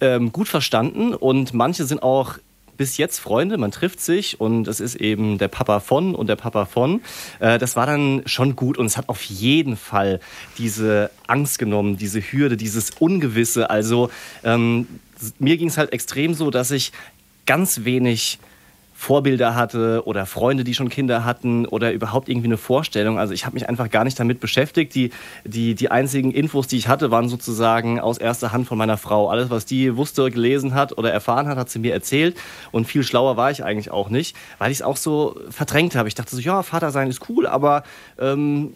ähm, 0.00 0.30
gut 0.30 0.46
verstanden 0.46 1.14
und 1.14 1.54
manche 1.54 1.84
sind 1.84 2.04
auch 2.04 2.38
bis 2.78 2.96
jetzt 2.96 3.18
Freunde, 3.18 3.58
man 3.58 3.70
trifft 3.70 4.00
sich 4.00 4.40
und 4.40 4.66
es 4.68 4.80
ist 4.80 4.94
eben 4.94 5.36
der 5.36 5.48
Papa 5.48 5.80
von 5.80 6.14
und 6.14 6.28
der 6.28 6.36
Papa 6.36 6.64
von. 6.64 7.02
Äh, 7.40 7.58
das 7.58 7.76
war 7.76 7.84
dann 7.84 8.22
schon 8.24 8.56
gut 8.56 8.78
und 8.78 8.86
es 8.86 8.96
hat 8.96 9.10
auf 9.10 9.22
jeden 9.24 9.76
Fall 9.76 10.20
diese 10.56 11.10
Angst 11.26 11.58
genommen, 11.58 11.98
diese 11.98 12.20
Hürde, 12.20 12.56
dieses 12.56 12.90
Ungewisse. 12.98 13.68
Also 13.68 14.10
ähm, 14.44 14.86
mir 15.38 15.58
ging 15.58 15.68
es 15.68 15.76
halt 15.76 15.92
extrem 15.92 16.32
so, 16.32 16.50
dass 16.50 16.70
ich 16.70 16.92
ganz 17.44 17.84
wenig 17.84 18.38
Vorbilder 19.00 19.54
hatte 19.54 20.02
oder 20.06 20.26
Freunde, 20.26 20.64
die 20.64 20.74
schon 20.74 20.88
Kinder 20.88 21.24
hatten 21.24 21.66
oder 21.66 21.92
überhaupt 21.92 22.28
irgendwie 22.28 22.48
eine 22.48 22.56
Vorstellung. 22.56 23.16
Also 23.16 23.32
ich 23.32 23.46
habe 23.46 23.54
mich 23.54 23.68
einfach 23.68 23.90
gar 23.90 24.02
nicht 24.02 24.18
damit 24.18 24.40
beschäftigt. 24.40 24.92
Die, 24.96 25.12
die, 25.44 25.76
die 25.76 25.88
einzigen 25.92 26.32
Infos, 26.32 26.66
die 26.66 26.78
ich 26.78 26.88
hatte, 26.88 27.12
waren 27.12 27.28
sozusagen 27.28 28.00
aus 28.00 28.18
erster 28.18 28.50
Hand 28.50 28.66
von 28.66 28.76
meiner 28.76 28.96
Frau. 28.96 29.30
Alles, 29.30 29.50
was 29.50 29.66
die 29.66 29.96
wusste, 29.96 30.28
gelesen 30.32 30.74
hat 30.74 30.98
oder 30.98 31.12
erfahren 31.12 31.46
hat, 31.46 31.56
hat 31.56 31.70
sie 31.70 31.78
mir 31.78 31.92
erzählt. 31.92 32.36
Und 32.72 32.88
viel 32.88 33.04
schlauer 33.04 33.36
war 33.36 33.52
ich 33.52 33.62
eigentlich 33.62 33.92
auch 33.92 34.10
nicht, 34.10 34.34
weil 34.58 34.72
ich 34.72 34.78
es 34.78 34.82
auch 34.82 34.96
so 34.96 35.40
verdrängt 35.48 35.94
habe. 35.94 36.08
Ich 36.08 36.16
dachte 36.16 36.34
so, 36.34 36.42
ja, 36.42 36.64
Vater 36.64 36.90
sein 36.90 37.08
ist 37.08 37.28
cool, 37.28 37.46
aber 37.46 37.84
ähm, 38.18 38.74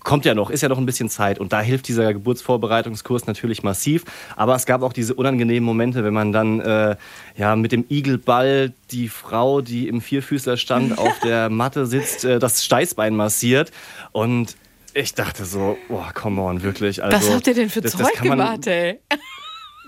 kommt 0.00 0.24
ja 0.24 0.34
noch, 0.34 0.50
ist 0.50 0.62
ja 0.62 0.68
noch 0.68 0.78
ein 0.78 0.86
bisschen 0.86 1.08
Zeit. 1.10 1.38
Und 1.38 1.52
da 1.52 1.60
hilft 1.60 1.88
dieser 1.88 2.12
Geburtsvorbereitungskurs 2.12 3.26
natürlich 3.26 3.62
massiv. 3.62 4.04
Aber 4.36 4.54
es 4.54 4.64
gab 4.66 4.82
auch 4.82 4.92
diese 4.92 5.14
unangenehmen 5.14 5.64
Momente, 5.64 6.04
wenn 6.04 6.14
man 6.14 6.32
dann 6.32 6.60
äh, 6.60 6.96
ja, 7.36 7.56
mit 7.56 7.72
dem 7.72 7.84
Igelball 7.88 8.72
die 8.90 9.08
Frau, 9.08 9.60
die 9.60 9.88
im 9.88 10.00
Vierfüßlerstand 10.00 10.96
auf 10.98 11.18
der 11.24 11.50
Matte 11.50 11.86
sitzt, 11.86 12.24
äh, 12.24 12.38
das 12.38 12.64
Steißbein 12.64 13.14
massiert. 13.16 13.70
Und 14.12 14.56
ich 14.94 15.14
dachte 15.14 15.44
so, 15.44 15.76
oh, 15.90 16.02
come 16.14 16.40
on, 16.42 16.62
wirklich. 16.62 17.02
Also, 17.02 17.16
Was 17.16 17.34
habt 17.34 17.46
ihr 17.46 17.54
denn 17.54 17.68
für 17.70 17.80
das- 17.80 17.92
das 17.92 18.00
Zeug 18.06 18.14
kann 18.14 18.28
man- 18.28 18.38
gemacht, 18.38 18.66
ey? 18.66 19.00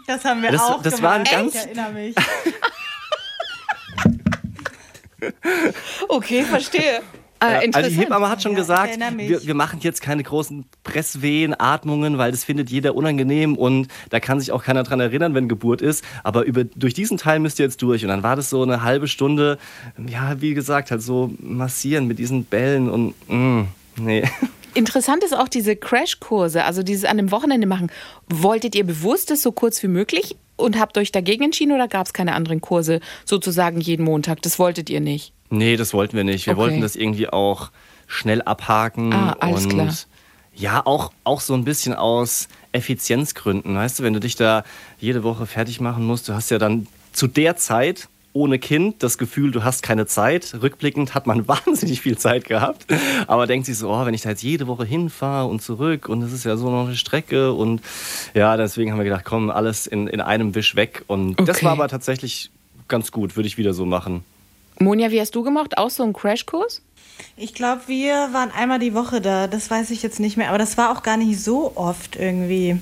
Das 0.07 0.25
haben 0.25 0.43
wir 0.43 0.51
Das- 0.51 0.61
auch 0.63 0.83
das 0.83 0.97
gemacht. 0.97 1.03
war 1.03 1.19
ein 1.21 1.25
ganz- 1.25 1.55
ich 1.55 1.61
erinnere 1.61 1.93
mich. 1.93 2.15
Okay, 6.09 6.43
verstehe. 6.45 7.03
Äh, 7.41 7.71
Also 7.73 7.91
die. 7.91 7.97
Hebamme 7.97 8.29
hat 8.29 8.43
schon 8.43 8.53
Ja, 8.53 8.59
gesagt, 8.59 8.99
wir, 9.17 9.47
wir 9.47 9.55
machen 9.55 9.81
jetzt 9.83 10.03
keine 10.03 10.23
großen 10.23 10.65
Presswehen, 10.85 11.59
Atmungen, 11.59 12.19
weil 12.19 12.31
das 12.31 12.45
findet 12.45 12.71
jeder 12.71 12.95
unangenehm 12.95 13.57
und 13.57 13.89
da 14.11 14.21
kann 14.21 14.39
sich 14.41 14.53
auch 14.53 14.63
keiner 14.63 14.83
dran 14.83 15.01
erinnern, 15.01 15.35
wenn 15.35 15.49
Geburt 15.49 15.81
ist. 15.83 16.05
Aber 16.23 16.45
über, 16.45 16.65
durch 16.65 16.95
diesen 16.95 17.17
Teil 17.19 17.39
müsst 17.41 17.59
ihr 17.59 17.65
jetzt 17.65 17.81
durch. 17.83 18.03
Und 18.03 18.09
dann 18.09 18.23
war 18.23 18.37
das 18.37 18.51
so 18.51 18.63
eine 18.63 18.83
halbe 18.83 19.09
Stunde, 19.09 19.59
ja, 20.07 20.41
wie 20.41 20.55
gesagt, 20.55 20.91
halt 20.91 21.03
so 21.03 21.33
massieren 21.39 22.07
mit 22.07 22.19
diesen 22.19 22.45
Bällen 22.45 22.89
und 22.91 23.15
mm, 23.29 23.63
nee. 23.97 24.23
Interessant 24.75 25.25
ist 25.25 25.37
auch 25.37 25.49
diese 25.49 25.75
Crashkurse, 25.75 26.65
also 26.65 26.85
dieses 26.85 27.05
an 27.05 27.17
dem 27.17 27.33
Wochenende 27.33 27.67
machen. 27.67 27.91
Wolltet 28.29 28.77
ihr 28.77 28.85
bewusst 28.87 29.31
das 29.31 29.43
so 29.43 29.51
kurz 29.51 29.83
wie 29.83 29.89
möglich 29.89 30.37
und 30.61 30.79
habt 30.79 30.97
euch 30.99 31.13
dagegen 31.13 31.45
entschieden 31.45 31.73
oder 31.73 31.89
gab 31.89 32.07
es 32.07 32.13
keine 32.13 32.35
anderen 32.35 32.61
Kurse 32.61 33.01
sozusagen 33.25 33.81
jeden 33.81 34.05
Montag? 34.05 34.43
Das 34.43 34.59
wolltet 34.59 34.91
ihr 34.91 35.01
nicht. 35.01 35.33
Nee, 35.51 35.77
das 35.77 35.93
wollten 35.95 36.17
wir 36.17 36.25
nicht. 36.25 36.47
Wir 36.47 36.53
Okay. 36.53 36.61
wollten 36.61 36.81
das 36.81 36.97
irgendwie 36.97 37.29
auch 37.29 37.71
schnell 38.07 38.43
abhaken. 38.43 39.13
Ah, 39.13 39.37
alles 39.41 39.65
und 39.65 39.71
klar. 39.71 39.95
Ja, 40.55 40.85
auch, 40.85 41.13
auch 41.25 41.41
so 41.41 41.55
ein 41.55 41.65
bisschen 41.65 41.95
aus 41.95 42.49
Effizienzgründen. 42.73 43.75
Weißt 43.75 43.99
du, 43.99 44.03
wenn 44.03 44.13
du 44.13 44.21
dich 44.21 44.37
da 44.37 44.65
jede 44.99 45.23
Woche 45.23 45.47
fertig 45.47 45.81
machen 45.81 46.05
musst, 46.05 46.29
du 46.29 46.35
hast 46.35 46.51
ja 46.51 46.59
dann 46.59 46.87
zu 47.13 47.27
der 47.27 47.57
Zeit 47.57 48.09
ohne 48.33 48.59
Kind 48.59 49.03
das 49.03 49.19
Gefühl, 49.19 49.51
du 49.51 49.65
hast 49.65 49.83
keine 49.83 50.07
Zeit. 50.07 50.55
Rückblickend 50.63 51.15
hat 51.15 51.27
man 51.27 51.49
wahnsinnig 51.49 52.01
viel 52.01 52.17
Zeit 52.17 52.45
gehabt. 52.47 52.87
Aber 53.27 53.47
denkt 53.47 53.67
sich 53.67 53.77
so, 53.79 53.91
oh, 53.91 54.07
wenn 54.07 54.15
ich 54.15 54.23
da 54.23 54.31
jetzt 54.31 54.43
jede 54.43 54.67
Woche 54.67 54.85
hinfahre 54.85 55.49
und 55.49 55.61
zurück 55.63 56.09
und 56.09 56.21
das 56.21 56.33
ist 56.33 56.45
ja 56.45 56.57
so 56.57 56.71
noch 56.71 56.87
eine 56.87 56.97
Strecke 56.97 57.53
und 57.53 57.81
ja, 58.35 58.57
deswegen 58.57 58.93
haben 58.93 58.99
wir 58.99 59.05
gedacht, 59.05 59.25
komm, 59.25 59.51
alles 59.51 59.87
in, 59.87 60.07
in 60.07 60.21
einem 60.21 60.55
Wisch 60.55 60.77
weg. 60.77 61.05
Und 61.07 61.41
das 61.41 61.57
Okay. 61.59 61.67
war 61.67 61.73
aber 61.73 61.89
tatsächlich 61.89 62.51
ganz 62.89 63.11
gut, 63.13 63.37
würde 63.37 63.47
ich 63.49 63.59
wieder 63.59 63.75
so 63.75 63.85
machen. 63.87 64.25
Monja, 64.79 65.11
wie 65.11 65.21
hast 65.21 65.35
du 65.35 65.43
gemacht? 65.43 65.77
Auch 65.79 65.91
so 65.91 66.03
ein 66.05 66.13
Crashkurs? 66.13 66.83
Ich 67.37 67.53
glaube, 67.53 67.83
wir 67.87 68.15
waren 68.33 68.51
einmal 68.51 68.79
die 68.79 68.95
Woche 68.95 69.21
da. 69.21 69.47
Das 69.47 69.71
weiß 69.71 69.91
ich 69.91 70.03
jetzt 70.03 70.21
nicht 70.21 70.37
mehr. 70.39 70.49
Aber 70.49 70.57
das 70.59 70.79
war 70.79 70.91
auch 70.91 71.03
gar 71.03 71.19
nicht 71.19 71.39
so 71.39 71.73
oft 71.75 72.17
irgendwie. 72.17 72.81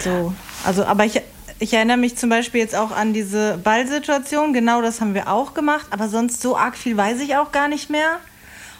So. 0.00 0.34
Also, 0.64 0.84
aber 0.84 1.06
ich, 1.06 1.20
ich 1.58 1.72
erinnere 1.72 1.96
mich 1.96 2.16
zum 2.16 2.30
Beispiel 2.30 2.60
jetzt 2.60 2.74
auch 2.74 2.90
an 2.90 3.12
diese 3.12 3.58
Ballsituation. 3.58 4.52
Genau 4.52 4.82
das 4.82 5.00
haben 5.00 5.14
wir 5.14 5.28
auch 5.28 5.54
gemacht. 5.54 5.86
Aber 5.90 6.08
sonst 6.08 6.42
so 6.42 6.56
arg 6.56 6.76
viel 6.76 6.96
weiß 6.96 7.20
ich 7.20 7.36
auch 7.36 7.52
gar 7.52 7.68
nicht 7.68 7.90
mehr. 7.90 8.20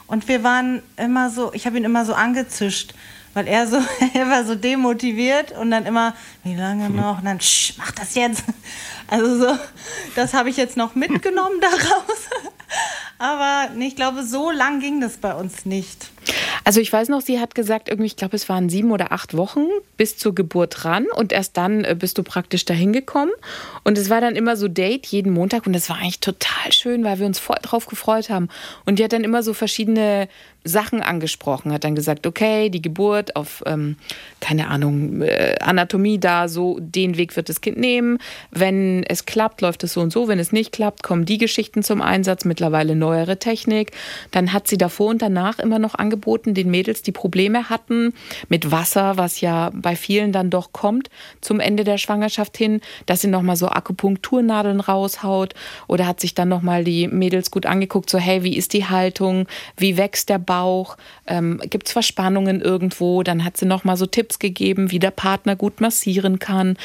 Und 0.06 0.28
wir 0.28 0.42
waren 0.42 0.82
immer 0.96 1.30
so, 1.30 1.52
ich 1.54 1.66
habe 1.66 1.76
ihn 1.76 1.84
immer 1.84 2.04
so 2.04 2.14
angezischt. 2.14 2.94
Weil 3.34 3.48
er 3.48 3.66
so, 3.66 3.78
er 4.14 4.28
war 4.28 4.44
so 4.44 4.54
demotiviert 4.54 5.52
und 5.52 5.70
dann 5.70 5.86
immer, 5.86 6.14
wie 6.44 6.54
lange 6.54 6.88
noch? 6.90 7.18
Und 7.18 7.24
dann, 7.24 7.40
Sch, 7.40 7.74
mach 7.78 7.90
das 7.92 8.14
jetzt. 8.14 8.44
Also 9.06 9.38
so, 9.38 9.58
das 10.16 10.32
habe 10.32 10.48
ich 10.48 10.56
jetzt 10.56 10.78
noch 10.78 10.94
mitgenommen 10.94 11.56
daraus. 11.60 12.20
Aber 13.18 13.68
ich 13.78 13.96
glaube, 13.96 14.24
so 14.24 14.50
lang 14.50 14.80
ging 14.80 15.02
das 15.02 15.18
bei 15.18 15.34
uns 15.34 15.66
nicht. 15.66 16.10
Also 16.64 16.80
ich 16.80 16.90
weiß 16.90 17.10
noch, 17.10 17.20
sie 17.20 17.38
hat 17.40 17.54
gesagt, 17.54 17.90
irgendwie, 17.90 18.06
ich 18.06 18.16
glaube, 18.16 18.34
es 18.34 18.48
waren 18.48 18.70
sieben 18.70 18.90
oder 18.90 19.12
acht 19.12 19.36
Wochen 19.36 19.66
bis 19.98 20.16
zur 20.16 20.34
Geburt 20.34 20.86
ran 20.86 21.06
und 21.14 21.30
erst 21.30 21.58
dann 21.58 21.84
äh, 21.84 21.94
bist 21.98 22.16
du 22.16 22.22
praktisch 22.22 22.64
dahin 22.64 22.94
gekommen. 22.94 23.32
Und 23.84 23.98
es 23.98 24.08
war 24.08 24.22
dann 24.22 24.34
immer 24.34 24.56
so 24.56 24.66
Date 24.66 25.06
jeden 25.06 25.32
Montag 25.32 25.66
und 25.66 25.74
das 25.74 25.90
war 25.90 25.96
eigentlich 25.98 26.20
total 26.20 26.72
schön, 26.72 27.04
weil 27.04 27.18
wir 27.18 27.26
uns 27.26 27.38
voll 27.38 27.58
drauf 27.60 27.86
gefreut 27.86 28.30
haben. 28.30 28.48
Und 28.86 28.98
die 28.98 29.04
hat 29.04 29.12
dann 29.12 29.24
immer 29.24 29.42
so 29.42 29.52
verschiedene 29.52 30.28
Sachen 30.64 31.02
angesprochen, 31.02 31.72
hat 31.72 31.84
dann 31.84 31.94
gesagt, 31.94 32.26
okay, 32.26 32.70
die 32.70 32.82
Geburt 32.82 33.36
auf, 33.36 33.62
ähm, 33.66 33.96
keine 34.40 34.68
Ahnung, 34.68 35.22
äh, 35.22 35.56
Anatomie 35.60 36.18
da, 36.18 36.48
so 36.48 36.78
den 36.80 37.16
Weg 37.16 37.36
wird 37.36 37.48
das 37.48 37.60
Kind 37.60 37.78
nehmen. 37.78 38.18
Wenn 38.50 39.04
es 39.04 39.26
klappt, 39.26 39.60
läuft 39.60 39.84
es 39.84 39.92
so 39.92 40.00
und 40.00 40.12
so. 40.12 40.28
Wenn 40.28 40.38
es 40.38 40.52
nicht 40.52 40.72
klappt, 40.72 41.02
kommen 41.02 41.24
die 41.24 41.38
Geschichten 41.38 41.82
zum 41.82 42.00
Einsatz, 42.00 42.44
mittlerweile 42.44 42.96
neuere 42.96 43.38
Technik. 43.38 43.92
Dann 44.30 44.52
hat 44.52 44.66
sie 44.66 44.78
davor 44.78 45.10
und 45.10 45.22
danach 45.22 45.58
immer 45.58 45.78
noch 45.78 45.94
angeboten, 45.94 46.54
den 46.54 46.70
Mädels, 46.70 47.02
die 47.02 47.12
Probleme 47.12 47.68
hatten 47.68 48.14
mit 48.48 48.70
Wasser, 48.70 49.16
was 49.16 49.40
ja 49.40 49.70
bei 49.74 49.96
vielen 49.96 50.32
dann 50.32 50.50
doch 50.50 50.72
kommt 50.72 51.10
zum 51.40 51.60
Ende 51.60 51.84
der 51.84 51.98
Schwangerschaft 51.98 52.56
hin, 52.56 52.80
dass 53.06 53.20
sie 53.20 53.28
nochmal 53.28 53.56
so 53.56 53.68
Akupunkturnadeln 53.68 54.80
raushaut 54.80 55.54
oder 55.88 56.06
hat 56.06 56.20
sich 56.20 56.34
dann 56.34 56.48
nochmal 56.48 56.84
die 56.84 57.08
Mädels 57.08 57.50
gut 57.50 57.66
angeguckt, 57.66 58.08
so 58.08 58.18
hey, 58.18 58.42
wie 58.42 58.56
ist 58.56 58.72
die 58.72 58.86
Haltung, 58.86 59.46
wie 59.76 59.96
wächst 59.96 60.28
der 60.28 60.38
Bauch, 60.38 60.53
Bauch, 60.54 60.96
ähm, 61.26 61.60
gibt 61.68 61.88
es 61.88 61.92
Verspannungen 61.92 62.60
irgendwo, 62.60 63.24
dann 63.24 63.44
hat 63.44 63.56
sie 63.56 63.66
noch 63.66 63.82
mal 63.82 63.96
so 63.96 64.06
Tipps 64.06 64.38
gegeben, 64.38 64.92
wie 64.92 65.00
der 65.00 65.10
Partner 65.10 65.56
gut 65.56 65.80
massieren 65.80 66.38
kann, 66.38 66.76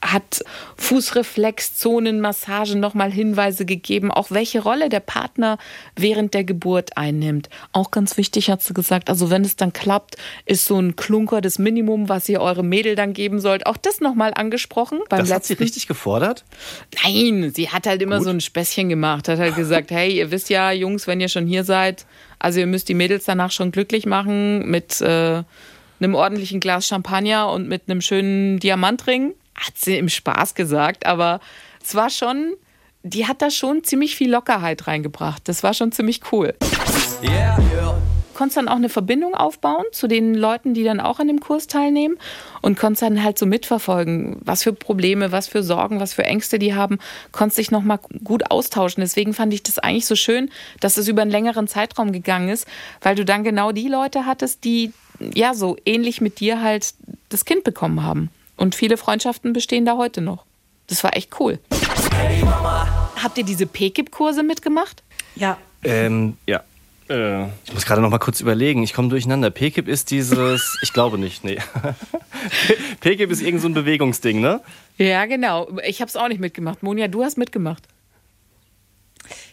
hat 0.00 0.42
Fußreflexzonenmassagen 0.78 2.80
noch 2.80 2.94
mal 2.94 3.12
Hinweise 3.12 3.66
gegeben, 3.66 4.10
auch 4.10 4.30
welche 4.30 4.62
Rolle 4.62 4.88
der 4.88 5.00
Partner 5.00 5.58
während 5.96 6.32
der 6.32 6.44
Geburt 6.44 6.96
einnimmt. 6.96 7.50
Auch 7.72 7.90
ganz 7.90 8.16
wichtig 8.16 8.48
hat 8.48 8.62
sie 8.62 8.72
gesagt, 8.72 9.10
also 9.10 9.28
wenn 9.28 9.44
es 9.44 9.56
dann 9.56 9.74
klappt, 9.74 10.16
ist 10.46 10.64
so 10.64 10.78
ein 10.78 10.96
Klunker 10.96 11.42
das 11.42 11.58
Minimum, 11.58 12.08
was 12.08 12.26
ihr 12.30 12.40
eure 12.40 12.64
Mädel 12.64 12.94
dann 12.94 13.12
geben 13.12 13.38
sollt. 13.38 13.66
Auch 13.66 13.76
das 13.76 14.00
noch 14.00 14.14
mal 14.14 14.32
angesprochen. 14.32 15.00
Beim 15.10 15.18
das 15.18 15.28
letzten. 15.28 15.34
hat 15.34 15.44
sie 15.44 15.52
richtig 15.62 15.88
gefordert? 15.88 16.46
Nein, 17.04 17.52
sie 17.54 17.68
hat 17.68 17.86
halt 17.86 18.00
immer 18.00 18.16
Gut. 18.16 18.24
so 18.24 18.30
ein 18.30 18.40
Späßchen 18.40 18.88
gemacht, 18.88 19.28
hat 19.28 19.38
halt 19.38 19.56
gesagt, 19.56 19.90
hey, 19.90 20.16
ihr 20.16 20.30
wisst 20.30 20.48
ja, 20.48 20.72
Jungs, 20.72 21.06
wenn 21.06 21.20
ihr 21.20 21.28
schon 21.28 21.46
hier 21.46 21.64
seid, 21.64 22.06
also 22.40 22.58
ihr 22.58 22.66
müsst 22.66 22.88
die 22.88 22.94
Mädels 22.94 23.26
danach 23.26 23.52
schon 23.52 23.70
glücklich 23.70 24.06
machen 24.06 24.68
mit 24.68 25.00
äh, 25.00 25.44
einem 26.00 26.14
ordentlichen 26.14 26.58
Glas 26.58 26.88
Champagner 26.88 27.50
und 27.52 27.68
mit 27.68 27.82
einem 27.88 28.00
schönen 28.00 28.58
Diamantring. 28.58 29.34
Hat 29.54 29.74
sie 29.76 29.98
im 29.98 30.08
Spaß 30.08 30.54
gesagt, 30.54 31.06
aber 31.06 31.40
es 31.82 31.94
war 31.94 32.10
schon, 32.10 32.54
die 33.02 33.26
hat 33.26 33.42
da 33.42 33.50
schon 33.50 33.84
ziemlich 33.84 34.16
viel 34.16 34.30
Lockerheit 34.30 34.86
reingebracht. 34.86 35.46
Das 35.46 35.62
war 35.62 35.74
schon 35.74 35.92
ziemlich 35.92 36.20
cool. 36.32 36.54
Yeah, 37.22 37.58
konntest 38.40 38.56
dann 38.56 38.68
auch 38.68 38.76
eine 38.76 38.88
Verbindung 38.88 39.34
aufbauen 39.34 39.84
zu 39.92 40.06
den 40.06 40.34
Leuten, 40.34 40.72
die 40.72 40.82
dann 40.82 40.98
auch 40.98 41.18
an 41.18 41.26
dem 41.26 41.40
Kurs 41.40 41.66
teilnehmen 41.66 42.16
und 42.62 42.78
konntest 42.78 43.02
dann 43.02 43.22
halt 43.22 43.38
so 43.38 43.44
mitverfolgen, 43.44 44.40
was 44.42 44.62
für 44.62 44.72
Probleme, 44.72 45.30
was 45.30 45.46
für 45.46 45.62
Sorgen, 45.62 46.00
was 46.00 46.14
für 46.14 46.24
Ängste 46.24 46.58
die 46.58 46.74
haben, 46.74 47.00
konntest 47.32 47.58
dich 47.58 47.70
nochmal 47.70 47.98
gut 48.24 48.50
austauschen. 48.50 49.02
Deswegen 49.02 49.34
fand 49.34 49.52
ich 49.52 49.62
das 49.62 49.78
eigentlich 49.78 50.06
so 50.06 50.16
schön, 50.16 50.50
dass 50.80 50.96
es 50.96 51.06
über 51.06 51.20
einen 51.20 51.30
längeren 51.30 51.68
Zeitraum 51.68 52.12
gegangen 52.12 52.48
ist, 52.48 52.66
weil 53.02 53.14
du 53.14 53.26
dann 53.26 53.44
genau 53.44 53.72
die 53.72 53.88
Leute 53.88 54.24
hattest, 54.24 54.64
die 54.64 54.94
ja 55.34 55.52
so 55.52 55.76
ähnlich 55.84 56.22
mit 56.22 56.40
dir 56.40 56.62
halt 56.62 56.94
das 57.28 57.44
Kind 57.44 57.62
bekommen 57.62 58.02
haben. 58.02 58.30
Und 58.56 58.74
viele 58.74 58.96
Freundschaften 58.96 59.52
bestehen 59.52 59.84
da 59.84 59.98
heute 59.98 60.22
noch. 60.22 60.46
Das 60.86 61.04
war 61.04 61.14
echt 61.14 61.38
cool. 61.40 61.58
Hey 62.16 62.42
Habt 63.22 63.36
ihr 63.36 63.44
diese 63.44 63.66
PKIP-Kurse 63.66 64.42
mitgemacht? 64.42 65.02
Ja. 65.36 65.58
Ähm, 65.84 66.38
ja. 66.46 66.62
Äh, 67.10 67.46
ich 67.64 67.74
muss 67.74 67.84
gerade 67.84 68.00
noch 68.00 68.10
mal 68.10 68.18
kurz 68.18 68.40
überlegen. 68.40 68.82
Ich 68.84 68.94
komme 68.94 69.08
durcheinander. 69.08 69.50
PKIP 69.50 69.88
ist 69.88 70.10
dieses, 70.10 70.78
ich 70.82 70.92
glaube 70.92 71.18
nicht, 71.18 71.44
nee. 71.44 71.58
PKIP 73.00 73.30
ist 73.30 73.42
irgend 73.42 73.60
so 73.60 73.68
ein 73.68 73.74
Bewegungsding, 73.74 74.40
ne? 74.40 74.60
Ja, 74.96 75.26
genau. 75.26 75.68
Ich 75.84 76.00
habe 76.00 76.08
es 76.08 76.16
auch 76.16 76.28
nicht 76.28 76.40
mitgemacht. 76.40 76.82
Monja, 76.82 77.08
du 77.08 77.24
hast 77.24 77.36
mitgemacht. 77.36 77.82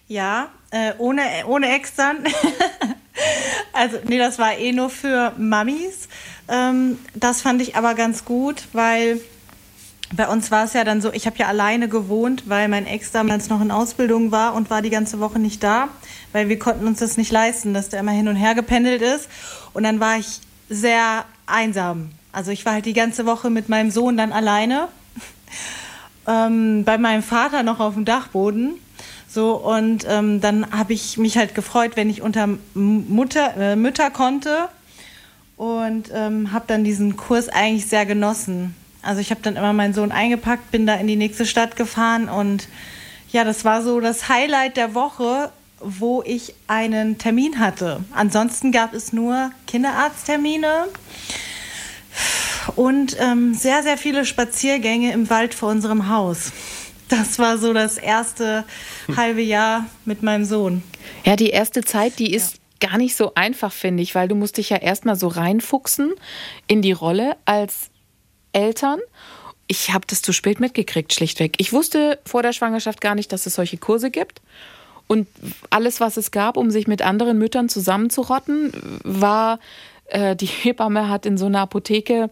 Ja, 0.08 0.50
äh, 0.70 0.94
ohne, 1.00 1.22
ohne 1.48 1.76
extern. 1.76 2.18
also, 3.74 3.98
nee, 4.08 4.18
das 4.18 4.38
war 4.40 4.58
eh 4.58 4.72
nur 4.72 4.90
für 4.90 5.34
Mamis. 5.38 6.08
Ähm, 6.48 7.00
das 7.16 7.42
fand 7.42 7.62
ich 7.62 7.76
aber 7.76 7.96
ganz 7.96 8.24
gut, 8.24 8.68
weil 8.72 9.20
bei 10.16 10.28
uns 10.28 10.52
war 10.52 10.64
es 10.64 10.74
ja 10.74 10.84
dann 10.84 11.02
so, 11.02 11.12
ich 11.12 11.26
habe 11.26 11.38
ja 11.38 11.48
alleine 11.48 11.90
gewohnt, 11.90 12.44
weil 12.48 12.70
mein 12.70 12.86
Ex 12.86 13.12
damals 13.12 13.50
noch 13.50 13.62
in 13.62 13.72
Ausbildung 13.72 14.32
war 14.32 14.54
und 14.54 14.70
war 14.70 14.82
die 14.82 14.90
ganze 14.90 15.20
Woche 15.20 15.38
nicht 15.38 15.62
da, 15.64 15.90
weil 16.32 16.48
wir 16.48 16.58
konnten 16.58 16.88
uns 16.88 17.00
das 17.00 17.18
nicht 17.18 17.32
leisten, 17.32 17.74
dass 17.74 17.90
der 17.90 18.00
immer 18.00 18.12
hin 18.12 18.28
und 18.28 18.38
her 18.38 18.56
gependelt 18.56 19.02
ist. 19.02 19.28
Und 19.74 19.84
dann 19.84 20.00
war 20.00 20.18
ich 20.18 20.40
sehr 20.70 21.26
einsam. 21.46 22.12
Also 22.32 22.52
ich 22.52 22.66
war 22.66 22.74
halt 22.74 22.86
die 22.86 22.94
ganze 22.94 23.26
Woche 23.26 23.50
mit 23.50 23.68
meinem 23.68 23.92
Sohn 23.92 24.16
dann 24.16 24.32
alleine. 24.32 24.88
ähm, 26.28 26.86
bei 26.86 26.98
meinem 26.98 27.24
Vater 27.24 27.64
noch 27.64 27.80
auf 27.80 27.96
dem 27.96 28.06
Dachboden. 28.06 28.76
So, 29.28 29.56
und 29.56 30.06
ähm, 30.08 30.40
dann 30.40 30.72
habe 30.72 30.94
ich 30.94 31.18
mich 31.18 31.38
halt 31.38 31.54
gefreut, 31.54 31.92
wenn 31.96 32.10
ich 32.10 32.22
unter 32.22 32.48
Mutter, 32.74 33.58
äh, 33.58 33.76
Mütter 33.76 34.10
konnte. 34.10 34.70
Und 35.58 36.12
ähm, 36.14 36.54
habe 36.54 36.66
dann 36.68 36.84
diesen 36.84 37.18
Kurs 37.18 37.50
eigentlich 37.50 37.88
sehr 37.88 38.06
genossen. 38.06 38.76
Also 39.02 39.22
ich 39.22 39.32
habe 39.32 39.42
dann 39.42 39.56
immer 39.56 39.74
meinen 39.74 39.94
Sohn 39.94 40.12
eingepackt, 40.12 40.72
bin 40.72 40.86
da 40.86 40.96
in 40.96 41.08
die 41.08 41.16
nächste 41.16 41.46
Stadt 41.46 41.76
gefahren 41.76 42.30
und 42.30 42.68
ja, 43.32 43.44
das 43.44 43.66
war 43.66 43.82
so 43.84 44.00
das 44.00 44.30
Highlight 44.30 44.78
der 44.78 44.94
Woche, 44.94 45.52
wo 45.80 46.24
ich 46.26 46.54
einen 46.68 47.18
Termin 47.18 47.60
hatte. 47.60 48.04
Ansonsten 48.12 48.72
gab 48.72 48.94
es 48.94 49.14
nur 49.14 49.52
Kinderarzttermine 49.68 50.86
und 52.76 53.16
ähm, 53.20 53.54
sehr, 53.54 53.84
sehr 53.84 53.98
viele 53.98 54.26
Spaziergänge 54.26 55.12
im 55.14 55.30
Wald 55.30 55.54
vor 55.54 55.70
unserem 55.70 56.10
Haus. 56.10 56.52
Das 57.10 57.40
war 57.40 57.58
so 57.58 57.74
das 57.74 57.98
erste 57.98 58.66
halbe 59.16 59.42
Jahr 59.42 59.86
mit 60.06 60.24
meinem 60.24 60.44
Sohn. 60.44 60.84
Ja, 61.26 61.36
die 61.36 61.50
erste 61.50 61.82
Zeit, 61.82 62.20
die 62.20 62.34
ist 62.34 62.60
ja. 62.82 62.90
gar 62.90 62.98
nicht 62.98 63.16
so 63.16 63.34
einfach, 63.36 63.72
finde 63.72 64.04
ich, 64.04 64.14
weil 64.16 64.28
du 64.28 64.36
musst 64.36 64.58
dich 64.58 64.70
ja 64.70 64.78
erstmal 64.78 65.16
so 65.16 65.28
reinfuchsen 65.28 66.14
in 66.68 66.82
die 66.82 66.92
Rolle 66.92 67.38
als 67.46 67.90
Eltern. 68.54 69.00
Ich 69.68 69.94
habe 69.94 70.06
das 70.08 70.22
zu 70.22 70.32
spät 70.32 70.60
mitgekriegt, 70.60 71.14
schlichtweg. 71.14 71.56
Ich 71.58 71.74
wusste 71.74 72.20
vor 72.26 72.42
der 72.42 72.54
Schwangerschaft 72.54 73.02
gar 73.02 73.16
nicht, 73.16 73.32
dass 73.34 73.46
es 73.46 73.56
solche 73.56 73.78
Kurse 73.78 74.12
gibt. 74.12 74.42
Und 75.08 75.28
alles, 75.70 76.00
was 76.00 76.18
es 76.18 76.32
gab, 76.32 76.58
um 76.58 76.70
sich 76.70 76.88
mit 76.88 77.02
anderen 77.02 77.38
Müttern 77.38 77.70
zusammenzurotten, 77.70 78.72
war, 79.04 79.60
äh, 80.08 80.36
die 80.36 80.46
Hebamme 80.64 81.10
hat 81.10 81.26
in 81.26 81.38
so 81.38 81.46
einer 81.46 81.62
Apotheke 81.62 82.30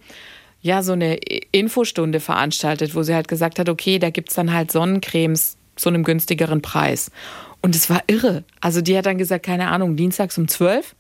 ja 0.62 0.82
so 0.82 0.94
eine 0.94 1.18
Infostunde 1.52 2.20
veranstaltet, 2.20 2.96
wo 2.96 3.04
sie 3.04 3.14
halt 3.14 3.28
gesagt 3.28 3.60
hat, 3.60 3.70
okay, 3.70 4.00
da 4.00 4.10
gibt 4.10 4.30
es 4.30 4.36
dann 4.36 4.52
halt 4.52 4.72
Sonnencremes 4.72 5.58
zu 5.76 5.90
einem 5.90 6.04
günstigeren 6.04 6.62
Preis. 6.62 7.12
Und 7.62 7.76
es 7.76 7.90
war 7.90 8.02
irre. 8.08 8.44
Also 8.62 8.82
die 8.82 8.98
hat 8.98 9.06
dann 9.06 9.18
gesagt, 9.18 9.46
keine 9.46 9.68
Ahnung, 9.70 9.96
dienstags 9.96 10.38
um 10.38 10.48
12 10.48 10.96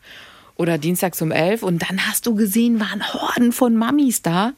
oder 0.56 0.78
dienstags 0.78 1.22
um 1.22 1.32
11 1.32 1.64
und 1.64 1.82
dann 1.82 2.08
hast 2.08 2.28
du 2.28 2.36
gesehen, 2.36 2.80
waren 2.80 3.02
Horden 3.14 3.52
von 3.52 3.76
Mamis 3.76 4.22
da 4.22 4.54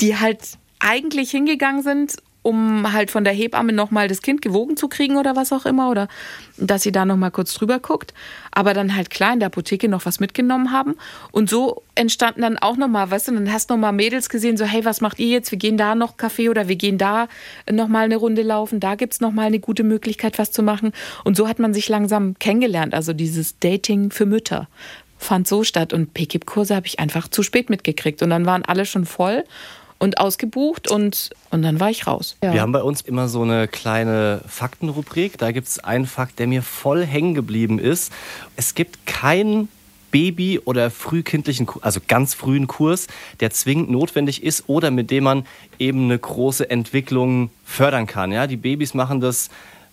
die 0.00 0.16
halt 0.16 0.58
eigentlich 0.80 1.30
hingegangen 1.30 1.82
sind, 1.82 2.16
um 2.42 2.92
halt 2.92 3.10
von 3.10 3.24
der 3.24 3.32
Hebamme 3.32 3.72
nochmal 3.72 4.08
das 4.08 4.22
Kind 4.22 4.40
gewogen 4.40 4.76
zu 4.76 4.88
kriegen 4.88 5.16
oder 5.16 5.36
was 5.36 5.52
auch 5.52 5.66
immer 5.66 5.90
oder 5.90 6.08
dass 6.56 6.82
sie 6.82 6.92
da 6.92 7.04
nochmal 7.04 7.30
kurz 7.30 7.52
drüber 7.52 7.78
guckt, 7.78 8.14
aber 8.52 8.72
dann 8.74 8.94
halt 8.96 9.10
klar 9.10 9.34
in 9.34 9.40
der 9.40 9.48
Apotheke 9.48 9.88
noch 9.88 10.06
was 10.06 10.18
mitgenommen 10.18 10.72
haben. 10.72 10.96
Und 11.30 11.50
so 11.50 11.82
entstanden 11.94 12.42
dann 12.42 12.56
auch 12.56 12.76
nochmal, 12.76 13.10
weißt 13.10 13.28
du, 13.28 13.32
dann 13.32 13.52
hast 13.52 13.68
du 13.68 13.74
nochmal 13.74 13.92
Mädels 13.92 14.30
gesehen, 14.30 14.56
so 14.56 14.64
hey, 14.64 14.84
was 14.84 15.00
macht 15.00 15.18
ihr 15.18 15.28
jetzt, 15.28 15.50
wir 15.50 15.58
gehen 15.58 15.76
da 15.76 15.94
noch 15.94 16.16
Kaffee 16.16 16.48
oder 16.48 16.68
wir 16.68 16.76
gehen 16.76 16.96
da 16.96 17.28
nochmal 17.70 18.04
eine 18.04 18.16
Runde 18.16 18.42
laufen, 18.42 18.80
da 18.80 18.94
gibt's 18.94 19.20
nochmal 19.20 19.46
eine 19.46 19.58
gute 19.58 19.82
Möglichkeit, 19.82 20.38
was 20.38 20.52
zu 20.52 20.62
machen. 20.62 20.92
Und 21.24 21.36
so 21.36 21.48
hat 21.48 21.58
man 21.58 21.74
sich 21.74 21.88
langsam 21.88 22.38
kennengelernt, 22.38 22.94
also 22.94 23.12
dieses 23.12 23.58
Dating 23.58 24.10
für 24.10 24.26
Mütter 24.26 24.68
fand 25.18 25.48
so 25.48 25.64
statt. 25.64 25.92
Und 25.92 26.14
PKIP-Kurse 26.14 26.76
habe 26.76 26.86
ich 26.86 27.00
einfach 27.00 27.26
zu 27.28 27.42
spät 27.42 27.70
mitgekriegt. 27.70 28.22
Und 28.22 28.30
dann 28.30 28.46
waren 28.46 28.64
alle 28.64 28.86
schon 28.86 29.04
voll 29.04 29.44
und 29.98 30.18
ausgebucht 30.18 30.88
und, 30.88 31.30
und 31.50 31.62
dann 31.62 31.80
war 31.80 31.90
ich 31.90 32.06
raus. 32.06 32.36
Ja. 32.42 32.52
Wir 32.52 32.62
haben 32.62 32.72
bei 32.72 32.82
uns 32.82 33.00
immer 33.00 33.28
so 33.28 33.42
eine 33.42 33.68
kleine 33.68 34.42
Faktenrubrik. 34.46 35.38
Da 35.38 35.50
gibt 35.52 35.68
es 35.68 35.78
einen 35.80 36.06
Fakt, 36.06 36.38
der 36.38 36.46
mir 36.46 36.62
voll 36.62 37.04
hängen 37.04 37.34
geblieben 37.34 37.78
ist. 37.78 38.12
Es 38.56 38.74
gibt 38.74 39.06
keinen 39.06 39.68
Baby- 40.10 40.60
oder 40.60 40.90
frühkindlichen, 40.90 41.68
also 41.82 42.00
ganz 42.06 42.34
frühen 42.34 42.66
Kurs, 42.66 43.08
der 43.40 43.50
zwingend 43.50 43.90
notwendig 43.90 44.42
ist 44.42 44.68
oder 44.68 44.90
mit 44.90 45.10
dem 45.10 45.24
man 45.24 45.46
eben 45.78 46.04
eine 46.04 46.18
große 46.18 46.70
Entwicklung 46.70 47.50
fördern 47.64 48.06
kann. 48.06 48.32
Ja, 48.32 48.46
die 48.46 48.56
Babys 48.56 48.94
machen 48.94 49.20
das 49.20 49.50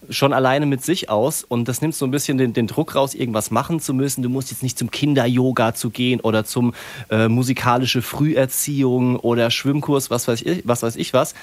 schon 0.09 0.33
alleine 0.33 0.65
mit 0.65 0.83
sich 0.83 1.09
aus 1.09 1.43
und 1.43 1.67
das 1.67 1.81
nimmt 1.81 1.95
so 1.95 2.05
ein 2.05 2.11
bisschen 2.11 2.37
den, 2.37 2.53
den 2.53 2.67
Druck 2.67 2.95
raus, 2.95 3.13
irgendwas 3.13 3.51
machen 3.51 3.79
zu 3.79 3.93
müssen. 3.93 4.21
Du 4.21 4.29
musst 4.29 4.51
jetzt 4.51 4.63
nicht 4.63 4.77
zum 4.77 4.91
Kinder-Yoga 4.91 5.73
zu 5.73 5.89
gehen 5.89 6.19
oder 6.19 6.45
zum 6.45 6.73
äh, 7.09 7.27
musikalische 7.27 8.01
Früherziehung 8.01 9.17
oder 9.17 9.51
Schwimmkurs, 9.51 10.09
was 10.09 10.27
weiß 10.27 10.41
ich, 10.43 10.67
was 10.67 10.83
weiß 10.83 10.95
ich 10.95 11.13
was. 11.13 11.33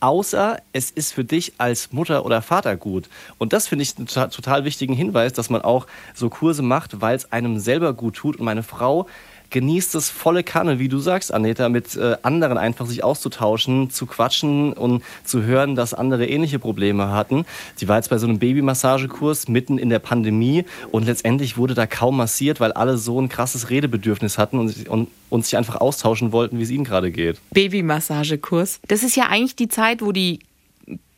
außer 0.00 0.58
es 0.72 0.90
ist 0.90 1.12
für 1.12 1.24
dich 1.24 1.52
als 1.58 1.92
Mutter 1.92 2.24
oder 2.24 2.42
Vater 2.42 2.76
gut. 2.76 3.08
Und 3.38 3.52
das 3.52 3.68
finde 3.68 3.82
ich 3.82 3.96
einen 3.96 4.06
total 4.06 4.64
wichtigen 4.64 4.94
Hinweis, 4.94 5.32
dass 5.32 5.50
man 5.50 5.62
auch 5.62 5.86
so 6.14 6.30
Kurse 6.30 6.62
macht, 6.62 7.00
weil 7.00 7.16
es 7.16 7.30
einem 7.32 7.58
selber 7.58 7.92
gut 7.92 8.16
tut. 8.16 8.36
Und 8.36 8.44
meine 8.44 8.62
Frau 8.62 9.06
genießt 9.50 9.94
es 9.94 10.10
volle 10.10 10.42
Kanne, 10.42 10.78
wie 10.78 10.88
du 10.88 10.98
sagst, 10.98 11.32
Aneta, 11.32 11.68
mit 11.68 11.96
äh, 11.96 12.16
anderen 12.22 12.58
einfach 12.58 12.86
sich 12.86 13.04
auszutauschen, 13.04 13.90
zu 13.90 14.06
quatschen 14.06 14.72
und 14.72 15.02
zu 15.24 15.42
hören, 15.42 15.74
dass 15.74 15.94
andere 15.94 16.26
ähnliche 16.26 16.58
Probleme 16.58 17.10
hatten. 17.10 17.44
Sie 17.76 17.88
war 17.88 17.96
jetzt 17.96 18.10
bei 18.10 18.18
so 18.18 18.26
einem 18.26 18.38
Babymassagekurs 18.38 19.48
mitten 19.48 19.78
in 19.78 19.90
der 19.90 19.98
Pandemie 19.98 20.64
und 20.90 21.06
letztendlich 21.06 21.56
wurde 21.56 21.74
da 21.74 21.86
kaum 21.86 22.16
massiert, 22.16 22.60
weil 22.60 22.72
alle 22.72 22.98
so 22.98 23.20
ein 23.20 23.28
krasses 23.28 23.70
Redebedürfnis 23.70 24.38
hatten 24.38 24.58
und, 24.58 24.88
und, 24.88 25.08
und 25.28 25.44
sich 25.44 25.56
einfach 25.56 25.76
austauschen 25.76 26.32
wollten, 26.32 26.58
wie 26.58 26.62
es 26.62 26.70
ihnen 26.70 26.84
gerade 26.84 27.10
geht. 27.10 27.38
Babymassagekurs. 27.50 28.80
Das 28.88 29.02
ist 29.02 29.16
ja 29.16 29.26
eigentlich 29.28 29.56
die 29.56 29.68
Zeit, 29.68 30.02
wo 30.02 30.12
die 30.12 30.40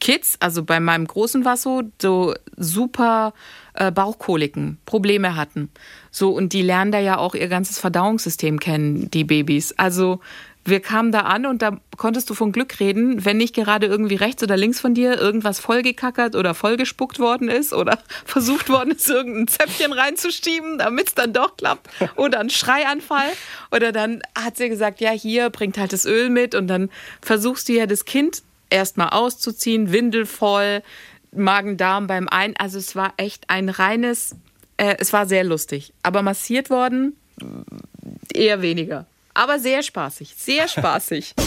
Kids, 0.00 0.36
also 0.40 0.64
bei 0.64 0.80
meinem 0.80 1.06
Großen 1.06 1.44
war 1.44 1.54
es 1.54 1.62
so, 1.62 1.82
so 2.00 2.34
super 2.56 3.34
äh, 3.74 3.92
Bauchkoliken, 3.92 4.78
Probleme 4.84 5.36
hatten. 5.36 5.70
So, 6.14 6.30
und 6.30 6.52
die 6.52 6.62
lernen 6.62 6.92
da 6.92 7.00
ja 7.00 7.16
auch 7.16 7.34
ihr 7.34 7.48
ganzes 7.48 7.78
Verdauungssystem 7.78 8.60
kennen, 8.60 9.10
die 9.10 9.24
Babys. 9.24 9.72
Also 9.72 10.20
wir 10.64 10.80
kamen 10.80 11.10
da 11.10 11.20
an 11.20 11.46
und 11.46 11.62
da 11.62 11.78
konntest 11.96 12.30
du 12.30 12.34
von 12.34 12.52
Glück 12.52 12.78
reden, 12.78 13.24
wenn 13.24 13.38
nicht 13.38 13.54
gerade 13.54 13.86
irgendwie 13.86 14.14
rechts 14.14 14.42
oder 14.42 14.56
links 14.56 14.78
von 14.78 14.94
dir 14.94 15.18
irgendwas 15.18 15.58
vollgekackert 15.58 16.36
oder 16.36 16.54
vollgespuckt 16.54 17.18
worden 17.18 17.48
ist 17.48 17.72
oder 17.72 17.98
versucht 18.24 18.68
worden 18.68 18.92
ist, 18.92 19.08
irgendein 19.08 19.48
Zäpfchen 19.48 19.92
reinzuschieben, 19.92 20.78
damit 20.78 21.08
es 21.08 21.14
dann 21.14 21.32
doch 21.32 21.56
klappt. 21.56 21.88
Oder 22.16 22.40
ein 22.40 22.50
Schreianfall. 22.50 23.32
Oder 23.72 23.90
dann 23.90 24.22
hat 24.38 24.56
sie 24.58 24.68
gesagt, 24.68 25.00
ja, 25.00 25.10
hier, 25.10 25.50
bringt 25.50 25.78
halt 25.78 25.92
das 25.92 26.04
Öl 26.04 26.30
mit 26.30 26.54
und 26.54 26.68
dann 26.68 26.90
versuchst 27.22 27.68
du 27.68 27.72
ja 27.72 27.86
das 27.86 28.04
Kind 28.04 28.42
erstmal 28.70 29.08
auszuziehen, 29.08 29.92
Windel 29.92 30.26
voll, 30.26 30.82
Magen-Darm 31.32 32.06
beim 32.06 32.28
Ein. 32.28 32.54
Also 32.56 32.78
es 32.78 32.94
war 32.94 33.14
echt 33.16 33.50
ein 33.50 33.68
reines, 33.68 34.36
äh, 34.82 34.96
es 34.98 35.12
war 35.12 35.26
sehr 35.26 35.44
lustig. 35.44 35.92
Aber 36.02 36.22
massiert 36.22 36.68
worden 36.68 37.16
eher 38.34 38.62
weniger. 38.62 39.06
Aber 39.34 39.58
sehr 39.58 39.82
spaßig, 39.82 40.34
sehr 40.36 40.68
spaßig. 40.68 41.34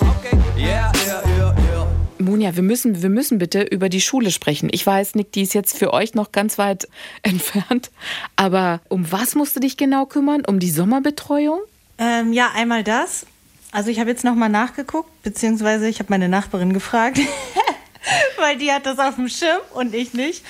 Okay. 0.00 0.36
Yeah, 0.56 0.90
yeah, 1.06 1.22
yeah, 1.28 1.56
yeah. 1.56 1.86
Monja, 2.18 2.56
wir 2.56 2.64
müssen, 2.64 3.02
wir 3.02 3.08
müssen 3.08 3.38
bitte 3.38 3.62
über 3.62 3.88
die 3.88 4.00
Schule 4.00 4.32
sprechen. 4.32 4.68
Ich 4.72 4.84
weiß, 4.84 5.14
Nick, 5.14 5.30
die 5.30 5.42
ist 5.42 5.54
jetzt 5.54 5.78
für 5.78 5.92
euch 5.92 6.14
noch 6.14 6.32
ganz 6.32 6.58
weit 6.58 6.88
entfernt. 7.22 7.92
Aber 8.34 8.80
um 8.88 9.12
was 9.12 9.36
musst 9.36 9.54
du 9.54 9.60
dich 9.60 9.76
genau 9.76 10.06
kümmern? 10.06 10.42
Um 10.44 10.58
die 10.58 10.70
Sommerbetreuung? 10.70 11.60
Ähm, 11.98 12.32
ja, 12.32 12.50
einmal 12.52 12.82
das. 12.82 13.26
Also 13.70 13.90
ich 13.90 14.00
habe 14.00 14.10
jetzt 14.10 14.24
nochmal 14.24 14.48
nachgeguckt, 14.48 15.10
beziehungsweise 15.22 15.88
ich 15.88 16.00
habe 16.00 16.10
meine 16.10 16.28
Nachbarin 16.28 16.72
gefragt, 16.72 17.20
weil 18.38 18.56
die 18.56 18.72
hat 18.72 18.86
das 18.86 18.98
auf 18.98 19.14
dem 19.14 19.28
Schirm 19.28 19.60
und 19.74 19.94
ich 19.94 20.14
nicht. 20.14 20.42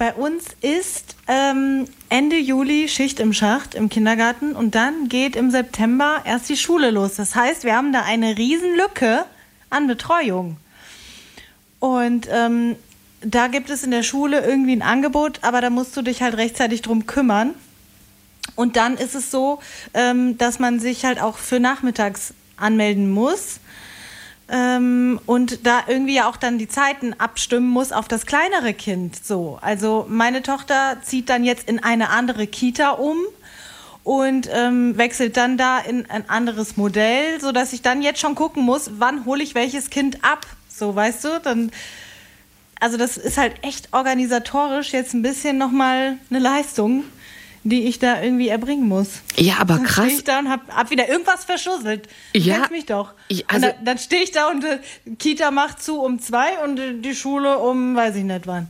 Bei 0.00 0.14
uns 0.14 0.44
ist 0.62 1.14
ähm, 1.28 1.84
Ende 2.08 2.38
Juli 2.38 2.88
Schicht 2.88 3.20
im 3.20 3.34
Schacht 3.34 3.74
im 3.74 3.90
Kindergarten 3.90 4.56
und 4.56 4.74
dann 4.74 5.10
geht 5.10 5.36
im 5.36 5.50
September 5.50 6.22
erst 6.24 6.48
die 6.48 6.56
Schule 6.56 6.90
los. 6.90 7.16
Das 7.16 7.34
heißt, 7.34 7.64
wir 7.64 7.76
haben 7.76 7.92
da 7.92 8.00
eine 8.00 8.38
Riesenlücke 8.38 9.26
an 9.68 9.88
Betreuung. 9.88 10.56
Und 11.80 12.28
ähm, 12.32 12.76
da 13.20 13.48
gibt 13.48 13.68
es 13.68 13.82
in 13.82 13.90
der 13.90 14.02
Schule 14.02 14.42
irgendwie 14.42 14.72
ein 14.72 14.80
Angebot, 14.80 15.40
aber 15.42 15.60
da 15.60 15.68
musst 15.68 15.94
du 15.98 16.00
dich 16.00 16.22
halt 16.22 16.38
rechtzeitig 16.38 16.80
drum 16.80 17.04
kümmern. 17.04 17.54
Und 18.56 18.76
dann 18.76 18.96
ist 18.96 19.14
es 19.14 19.30
so, 19.30 19.60
ähm, 19.92 20.38
dass 20.38 20.58
man 20.58 20.80
sich 20.80 21.04
halt 21.04 21.20
auch 21.20 21.36
für 21.36 21.60
nachmittags 21.60 22.32
anmelden 22.56 23.10
muss 23.10 23.60
ähm, 24.50 25.20
und 25.26 25.66
da 25.66 25.84
irgendwie 25.86 26.16
ja 26.16 26.28
auch 26.28 26.36
dann 26.36 26.58
die 26.58 26.68
Zeiten 26.68 27.14
abstimmen 27.14 27.68
muss 27.68 27.92
auf 27.92 28.08
das 28.08 28.26
kleinere 28.26 28.74
Kind. 28.74 29.24
So, 29.24 29.58
also 29.62 30.06
meine 30.08 30.42
Tochter 30.42 30.98
zieht 31.02 31.28
dann 31.28 31.44
jetzt 31.44 31.68
in 31.68 31.82
eine 31.82 32.10
andere 32.10 32.46
Kita 32.46 32.90
um 32.90 33.16
und 34.02 34.48
ähm, 34.52 34.98
wechselt 34.98 35.36
dann 35.36 35.56
da 35.56 35.78
in 35.78 36.10
ein 36.10 36.28
anderes 36.28 36.76
Modell, 36.76 37.40
so 37.40 37.52
dass 37.52 37.72
ich 37.72 37.82
dann 37.82 38.02
jetzt 38.02 38.20
schon 38.20 38.34
gucken 38.34 38.64
muss, 38.64 38.90
wann 38.98 39.24
hole 39.24 39.42
ich 39.42 39.54
welches 39.54 39.90
Kind 39.90 40.24
ab. 40.24 40.46
So, 40.68 40.96
weißt 40.96 41.24
du, 41.24 41.40
dann 41.42 41.70
also 42.80 42.96
das 42.96 43.18
ist 43.18 43.36
halt 43.36 43.62
echt 43.62 43.92
organisatorisch 43.92 44.92
jetzt 44.92 45.12
ein 45.12 45.22
bisschen 45.22 45.58
nochmal 45.58 46.16
eine 46.30 46.38
Leistung 46.38 47.04
die 47.62 47.86
ich 47.88 47.98
da 47.98 48.22
irgendwie 48.22 48.48
erbringen 48.48 48.88
muss. 48.88 49.20
Ja, 49.36 49.54
aber 49.60 49.74
dann 49.74 49.84
krass. 49.84 50.04
Stehe 50.06 50.18
ich 50.18 50.24
da 50.24 50.38
und 50.38 50.48
hab, 50.50 50.68
hab 50.74 50.90
wieder 50.90 51.08
irgendwas 51.08 51.44
verschusselt. 51.44 52.08
Du 52.32 52.40
Ja. 52.40 52.54
kennst 52.56 52.70
mich 52.70 52.86
doch. 52.86 53.12
Ich- 53.28 53.48
also- 53.50 53.66
und 53.66 53.74
dann, 53.76 53.84
dann 53.84 53.98
stehe 53.98 54.22
ich 54.22 54.30
da 54.32 54.48
und 54.48 54.64
äh, 54.64 54.78
Kita 55.18 55.50
macht 55.50 55.82
zu 55.82 56.00
um 56.00 56.18
zwei 56.20 56.58
und 56.64 56.78
äh, 56.78 56.94
die 56.94 57.14
Schule 57.14 57.58
um 57.58 57.94
weiß 57.94 58.16
ich 58.16 58.24
nicht 58.24 58.46
wann. 58.46 58.68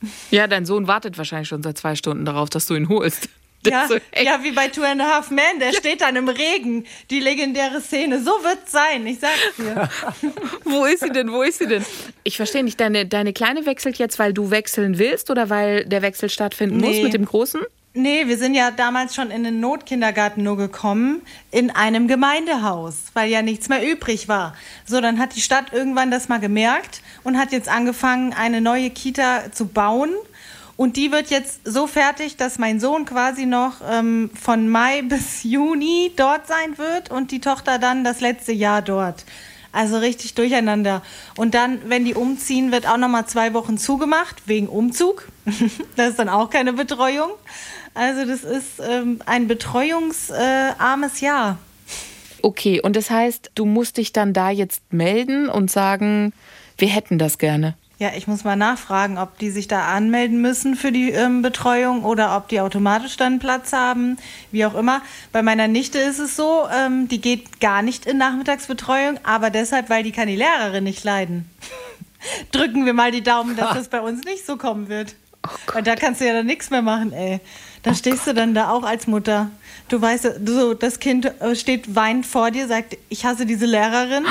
Ja, 0.30 0.46
dein 0.46 0.64
Sohn 0.66 0.86
wartet 0.86 1.18
wahrscheinlich 1.18 1.48
schon 1.48 1.62
seit 1.62 1.76
zwei 1.78 1.96
Stunden 1.96 2.24
darauf, 2.24 2.50
dass 2.50 2.66
du 2.66 2.74
ihn 2.74 2.88
holst. 2.88 3.28
Ja, 3.66 3.88
so 3.88 3.96
ja, 4.16 4.38
wie 4.44 4.52
bei 4.52 4.68
Two 4.68 4.82
and 4.84 5.00
a 5.02 5.16
Half 5.16 5.30
Men, 5.32 5.58
der 5.58 5.72
steht 5.72 6.00
dann 6.00 6.14
im 6.14 6.28
Regen. 6.28 6.86
Die 7.10 7.18
legendäre 7.18 7.80
Szene. 7.80 8.22
So 8.22 8.30
wird's 8.30 8.70
sein, 8.70 9.04
ich 9.04 9.18
sag's 9.18 9.34
dir. 9.58 9.90
Wo 10.64 10.84
ist 10.84 11.00
sie 11.02 11.10
denn? 11.10 11.32
Wo 11.32 11.42
ist 11.42 11.58
sie 11.58 11.66
denn? 11.66 11.84
Ich 12.22 12.36
verstehe 12.36 12.62
nicht. 12.62 12.78
Deine, 12.80 13.04
deine 13.06 13.32
Kleine 13.32 13.66
wechselt 13.66 13.98
jetzt, 13.98 14.20
weil 14.20 14.32
du 14.32 14.52
wechseln 14.52 14.98
willst 14.98 15.28
oder 15.28 15.50
weil 15.50 15.84
der 15.86 16.02
Wechsel 16.02 16.30
stattfinden 16.30 16.76
muss 16.78 16.90
Nee. 16.90 17.02
mit 17.02 17.14
dem 17.14 17.24
Großen? 17.24 17.60
Nee, 17.98 18.28
wir 18.28 18.38
sind 18.38 18.54
ja 18.54 18.70
damals 18.70 19.16
schon 19.16 19.32
in 19.32 19.42
den 19.42 19.58
Notkindergarten 19.58 20.44
nur 20.44 20.56
gekommen, 20.56 21.20
in 21.50 21.72
einem 21.72 22.06
Gemeindehaus, 22.06 22.94
weil 23.14 23.28
ja 23.28 23.42
nichts 23.42 23.68
mehr 23.68 23.84
übrig 23.84 24.28
war. 24.28 24.54
So, 24.86 25.00
dann 25.00 25.18
hat 25.18 25.34
die 25.34 25.40
Stadt 25.40 25.72
irgendwann 25.72 26.12
das 26.12 26.28
mal 26.28 26.38
gemerkt 26.38 27.02
und 27.24 27.36
hat 27.36 27.50
jetzt 27.50 27.68
angefangen, 27.68 28.32
eine 28.34 28.60
neue 28.60 28.90
Kita 28.90 29.50
zu 29.50 29.66
bauen. 29.66 30.10
Und 30.76 30.96
die 30.96 31.10
wird 31.10 31.30
jetzt 31.30 31.62
so 31.64 31.88
fertig, 31.88 32.36
dass 32.36 32.56
mein 32.56 32.78
Sohn 32.78 33.04
quasi 33.04 33.46
noch 33.46 33.80
ähm, 33.90 34.30
von 34.40 34.68
Mai 34.68 35.02
bis 35.08 35.42
Juni 35.42 36.12
dort 36.14 36.46
sein 36.46 36.78
wird 36.78 37.10
und 37.10 37.32
die 37.32 37.40
Tochter 37.40 37.80
dann 37.80 38.04
das 38.04 38.20
letzte 38.20 38.52
Jahr 38.52 38.80
dort. 38.80 39.24
Also 39.72 39.98
richtig 39.98 40.34
durcheinander. 40.34 41.02
Und 41.36 41.54
dann, 41.54 41.80
wenn 41.90 42.04
die 42.04 42.14
umziehen, 42.14 42.70
wird 42.70 42.86
auch 42.86 42.96
noch 42.96 43.08
mal 43.08 43.26
zwei 43.26 43.54
Wochen 43.54 43.76
zugemacht 43.76 44.42
wegen 44.46 44.68
Umzug. 44.68 45.26
das 45.96 46.10
ist 46.10 46.18
dann 46.20 46.28
auch 46.28 46.48
keine 46.48 46.72
Betreuung. 46.72 47.30
Also 47.98 48.24
das 48.24 48.44
ist 48.44 48.80
ähm, 48.80 49.20
ein 49.26 49.48
betreuungsarmes 49.48 51.20
Jahr. 51.20 51.58
Okay, 52.42 52.80
und 52.80 52.94
das 52.94 53.10
heißt, 53.10 53.50
du 53.56 53.64
musst 53.64 53.96
dich 53.96 54.12
dann 54.12 54.32
da 54.32 54.50
jetzt 54.50 54.92
melden 54.92 55.48
und 55.48 55.68
sagen, 55.68 56.32
wir 56.76 56.86
hätten 56.86 57.18
das 57.18 57.38
gerne. 57.38 57.74
Ja, 57.98 58.10
ich 58.16 58.28
muss 58.28 58.44
mal 58.44 58.54
nachfragen, 58.54 59.18
ob 59.18 59.36
die 59.38 59.50
sich 59.50 59.66
da 59.66 59.88
anmelden 59.88 60.40
müssen 60.40 60.76
für 60.76 60.92
die 60.92 61.10
ähm, 61.10 61.42
Betreuung 61.42 62.04
oder 62.04 62.36
ob 62.36 62.46
die 62.46 62.60
automatisch 62.60 63.16
dann 63.16 63.40
Platz 63.40 63.72
haben, 63.72 64.16
wie 64.52 64.64
auch 64.64 64.76
immer. 64.76 65.02
Bei 65.32 65.42
meiner 65.42 65.66
Nichte 65.66 65.98
ist 65.98 66.20
es 66.20 66.36
so, 66.36 66.68
ähm, 66.72 67.08
die 67.08 67.20
geht 67.20 67.60
gar 67.60 67.82
nicht 67.82 68.06
in 68.06 68.16
Nachmittagsbetreuung, 68.16 69.18
aber 69.24 69.50
deshalb, 69.50 69.90
weil 69.90 70.04
die 70.04 70.12
kann 70.12 70.28
die 70.28 70.36
Lehrerin 70.36 70.84
nicht 70.84 71.02
leiden. 71.02 71.50
Drücken 72.52 72.86
wir 72.86 72.92
mal 72.92 73.10
die 73.10 73.24
Daumen, 73.24 73.56
dass 73.56 73.74
das 73.74 73.88
bei 73.88 74.00
uns 74.00 74.24
nicht 74.24 74.46
so 74.46 74.56
kommen 74.56 74.88
wird. 74.88 75.16
Weil 75.72 75.82
da 75.82 75.96
kannst 75.96 76.20
du 76.20 76.26
ja 76.26 76.32
dann 76.32 76.46
nichts 76.46 76.70
mehr 76.70 76.82
machen, 76.82 77.12
ey. 77.12 77.40
Da 77.82 77.94
stehst 77.94 78.26
du 78.26 78.34
dann 78.34 78.54
da 78.54 78.70
auch 78.70 78.82
als 78.82 79.06
Mutter. 79.06 79.50
Du 79.88 80.00
weißt, 80.00 80.40
so, 80.44 80.74
das 80.74 81.00
Kind 81.00 81.26
äh, 81.40 81.54
steht 81.54 81.94
weinend 81.94 82.26
vor 82.26 82.50
dir, 82.50 82.66
sagt, 82.66 82.96
ich 83.08 83.24
hasse 83.24 83.46
diese 83.46 83.66
Lehrerin. 83.66 84.24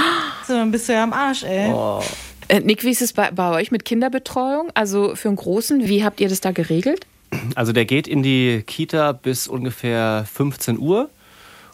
So, 0.48 0.54
dann 0.54 0.72
bist 0.72 0.88
du 0.90 0.94
ja 0.94 1.04
am 1.04 1.14
Arsch, 1.14 1.44
ey. 1.44 1.74
Äh, 2.50 2.62
Nick, 2.62 2.84
wie 2.84 2.92
ist 2.92 3.02
es 3.02 3.14
bei, 3.14 3.32
bei 3.32 3.52
euch 3.52 3.72
mit 3.72 3.86
Kinderbetreuung? 3.86 4.70
Also 4.74 5.16
für 5.16 5.28
einen 5.28 5.38
Großen, 5.38 5.88
wie 5.88 6.04
habt 6.04 6.22
ihr 6.22 6.30
das 6.30 6.42
da 6.42 6.52
geregelt? 6.52 7.06
Also 7.56 7.74
der 7.74 7.86
geht 7.86 8.08
in 8.08 8.24
die 8.24 8.64
Kita 8.66 9.12
bis 9.12 9.48
ungefähr 9.48 10.26
15 10.32 10.80
Uhr. 10.80 11.10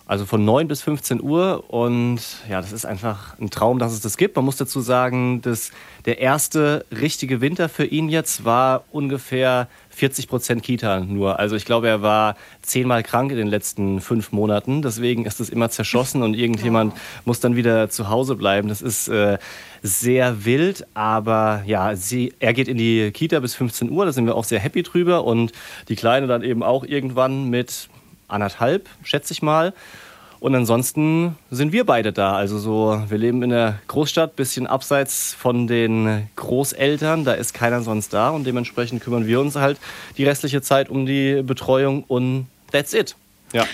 Also 0.05 0.25
von 0.25 0.43
9 0.43 0.67
bis 0.67 0.81
15 0.81 1.21
Uhr. 1.21 1.63
Und 1.69 2.19
ja, 2.49 2.59
das 2.59 2.73
ist 2.73 2.85
einfach 2.85 3.39
ein 3.39 3.49
Traum, 3.49 3.79
dass 3.79 3.93
es 3.93 4.01
das 4.01 4.17
gibt. 4.17 4.35
Man 4.35 4.43
muss 4.43 4.57
dazu 4.57 4.81
sagen, 4.81 5.41
dass 5.41 5.71
der 6.05 6.19
erste 6.19 6.85
richtige 6.91 7.39
Winter 7.39 7.69
für 7.69 7.85
ihn 7.85 8.09
jetzt 8.09 8.43
war 8.43 8.83
ungefähr 8.91 9.69
40 9.91 10.27
Prozent 10.27 10.63
Kita 10.63 10.99
nur. 10.99 11.39
Also 11.39 11.55
ich 11.55 11.63
glaube, 11.63 11.87
er 11.87 12.01
war 12.01 12.35
zehnmal 12.61 13.03
krank 13.03 13.31
in 13.31 13.37
den 13.37 13.47
letzten 13.47 14.01
fünf 14.01 14.33
Monaten. 14.33 14.81
Deswegen 14.81 15.25
ist 15.25 15.39
es 15.39 15.49
immer 15.49 15.69
zerschossen 15.69 16.21
und 16.21 16.33
irgendjemand 16.33 16.93
muss 17.25 17.39
dann 17.39 17.55
wieder 17.55 17.89
zu 17.89 18.09
Hause 18.09 18.35
bleiben. 18.35 18.67
Das 18.67 18.81
ist 18.81 19.07
äh, 19.07 19.37
sehr 19.83 20.43
wild, 20.43 20.85
aber 20.93 21.63
ja, 21.65 21.95
sie, 21.95 22.33
er 22.39 22.53
geht 22.53 22.67
in 22.67 22.77
die 22.77 23.11
Kita 23.11 23.39
bis 23.39 23.55
15 23.55 23.89
Uhr. 23.89 24.05
Da 24.05 24.11
sind 24.11 24.25
wir 24.25 24.35
auch 24.35 24.43
sehr 24.43 24.59
happy 24.59 24.83
drüber. 24.83 25.23
Und 25.23 25.53
die 25.87 25.95
Kleine 25.95 26.27
dann 26.27 26.43
eben 26.43 26.61
auch 26.61 26.83
irgendwann 26.83 27.49
mit 27.49 27.87
anderthalb, 28.33 28.89
schätze 29.03 29.33
ich 29.33 29.41
mal. 29.41 29.73
Und 30.43 30.53
ansonsten 30.55 31.37
sind 31.51 31.71
wir 31.71 31.85
beide 31.85 32.11
da. 32.11 32.33
Also 32.33 32.59
so, 32.59 33.01
wir 33.07 33.17
leben 33.17 33.41
in 33.43 33.51
der 33.51 33.79
Großstadt, 33.87 34.35
bisschen 34.35 34.67
abseits 34.67 35.33
von 35.33 35.67
den 35.67 36.27
Großeltern. 36.35 37.23
Da 37.23 37.31
ist 37.31 37.53
keiner 37.53 37.81
sonst 37.81 38.11
da 38.11 38.29
und 38.31 38.45
dementsprechend 38.45 39.01
kümmern 39.01 39.25
wir 39.25 39.39
uns 39.39 39.55
halt 39.55 39.79
die 40.17 40.25
restliche 40.25 40.61
Zeit 40.61 40.89
um 40.89 41.05
die 41.05 41.41
Betreuung 41.43 42.03
und 42.03 42.47
that's 42.73 42.93
it. 42.93 43.15
Ja. 43.53 43.65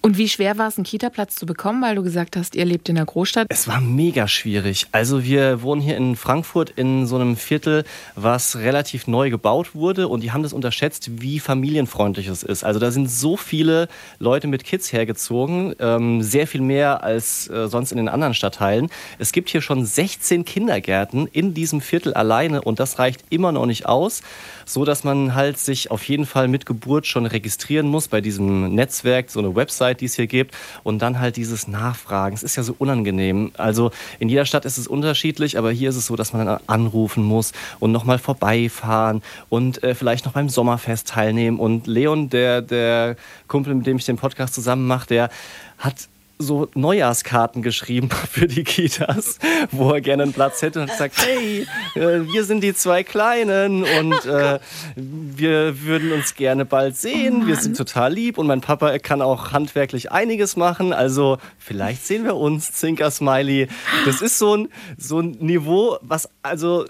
Und 0.00 0.16
wie 0.16 0.28
schwer 0.28 0.58
war 0.58 0.68
es, 0.68 0.76
einen 0.76 0.84
Kita-Platz 0.84 1.34
zu 1.34 1.44
bekommen, 1.44 1.82
weil 1.82 1.96
du 1.96 2.04
gesagt 2.04 2.36
hast, 2.36 2.54
ihr 2.54 2.64
lebt 2.64 2.88
in 2.88 2.94
der 2.94 3.04
Großstadt? 3.04 3.48
Es 3.50 3.66
war 3.66 3.80
mega 3.80 4.28
schwierig. 4.28 4.86
Also 4.92 5.24
wir 5.24 5.62
wohnen 5.62 5.80
hier 5.80 5.96
in 5.96 6.14
Frankfurt 6.14 6.70
in 6.70 7.06
so 7.06 7.16
einem 7.16 7.36
Viertel, 7.36 7.84
was 8.14 8.56
relativ 8.56 9.08
neu 9.08 9.28
gebaut 9.28 9.74
wurde 9.74 10.06
und 10.06 10.22
die 10.22 10.30
haben 10.30 10.44
das 10.44 10.52
unterschätzt, 10.52 11.20
wie 11.20 11.40
familienfreundlich 11.40 12.28
es 12.28 12.44
ist. 12.44 12.62
Also 12.62 12.78
da 12.78 12.92
sind 12.92 13.10
so 13.10 13.36
viele 13.36 13.88
Leute 14.20 14.46
mit 14.46 14.62
Kids 14.62 14.92
hergezogen, 14.92 15.74
ähm, 15.80 16.22
sehr 16.22 16.46
viel 16.46 16.60
mehr 16.60 17.02
als 17.02 17.48
äh, 17.48 17.66
sonst 17.66 17.90
in 17.90 17.96
den 17.96 18.08
anderen 18.08 18.34
Stadtteilen. 18.34 18.90
Es 19.18 19.32
gibt 19.32 19.48
hier 19.48 19.62
schon 19.62 19.84
16 19.84 20.44
Kindergärten 20.44 21.26
in 21.26 21.54
diesem 21.54 21.80
Viertel 21.80 22.14
alleine 22.14 22.62
und 22.62 22.78
das 22.78 23.00
reicht 23.00 23.24
immer 23.30 23.50
noch 23.50 23.66
nicht 23.66 23.86
aus, 23.86 24.22
so 24.64 24.84
dass 24.84 25.02
man 25.02 25.34
halt 25.34 25.58
sich 25.58 25.90
auf 25.90 26.04
jeden 26.04 26.26
Fall 26.26 26.46
mit 26.46 26.66
Geburt 26.66 27.06
schon 27.06 27.26
registrieren 27.26 27.88
muss 27.88 28.06
bei 28.06 28.20
diesem 28.20 28.74
Netzwerk, 28.74 29.30
so 29.30 29.40
eine 29.40 29.56
Website 29.56 29.87
die 29.94 30.04
es 30.04 30.14
hier 30.14 30.26
gibt. 30.26 30.54
Und 30.82 31.00
dann 31.00 31.20
halt 31.20 31.36
dieses 31.36 31.68
Nachfragen. 31.68 32.34
Es 32.34 32.42
ist 32.42 32.56
ja 32.56 32.62
so 32.62 32.74
unangenehm. 32.78 33.52
Also 33.56 33.90
in 34.18 34.28
jeder 34.28 34.44
Stadt 34.44 34.64
ist 34.64 34.78
es 34.78 34.86
unterschiedlich, 34.86 35.58
aber 35.58 35.70
hier 35.70 35.90
ist 35.90 35.96
es 35.96 36.06
so, 36.06 36.16
dass 36.16 36.32
man 36.32 36.46
dann 36.46 36.60
anrufen 36.66 37.24
muss 37.24 37.52
und 37.80 37.92
nochmal 37.92 38.18
vorbeifahren 38.18 39.22
und 39.48 39.82
äh, 39.82 39.94
vielleicht 39.94 40.24
noch 40.24 40.32
beim 40.32 40.48
Sommerfest 40.48 41.08
teilnehmen. 41.08 41.58
Und 41.58 41.86
Leon, 41.86 42.30
der, 42.30 42.62
der 42.62 43.16
Kumpel, 43.46 43.74
mit 43.74 43.86
dem 43.86 43.96
ich 43.96 44.04
den 44.04 44.16
Podcast 44.16 44.54
zusammen 44.54 44.86
mache, 44.86 45.08
der 45.08 45.30
hat 45.78 46.08
so 46.38 46.68
Neujahrskarten 46.74 47.62
geschrieben 47.62 48.10
für 48.30 48.46
die 48.46 48.64
Kitas, 48.64 49.38
wo 49.70 49.92
er 49.92 50.00
gerne 50.00 50.22
einen 50.24 50.32
Platz 50.32 50.62
hätte 50.62 50.80
und 50.80 50.90
sagt, 50.90 51.14
hey, 51.24 51.66
äh, 51.94 52.32
wir 52.32 52.44
sind 52.44 52.62
die 52.62 52.74
zwei 52.74 53.02
Kleinen 53.02 53.84
und 53.84 54.24
äh, 54.26 54.58
wir 54.96 55.82
würden 55.82 56.12
uns 56.12 56.34
gerne 56.34 56.64
bald 56.64 56.96
sehen. 56.96 57.42
Oh 57.44 57.46
wir 57.46 57.56
sind 57.56 57.76
total 57.76 58.12
lieb 58.12 58.38
und 58.38 58.46
mein 58.46 58.60
Papa 58.60 58.98
kann 58.98 59.22
auch 59.22 59.52
handwerklich 59.52 60.12
einiges 60.12 60.56
machen. 60.56 60.92
Also 60.92 61.38
vielleicht 61.58 62.06
sehen 62.06 62.24
wir 62.24 62.36
uns, 62.36 62.72
Zinker 62.72 63.10
Smiley. 63.10 63.68
Das 64.04 64.22
ist 64.22 64.38
so 64.38 64.56
ein, 64.56 64.68
so 64.96 65.20
ein 65.20 65.32
Niveau, 65.40 65.98
was 66.02 66.28
also 66.42 66.86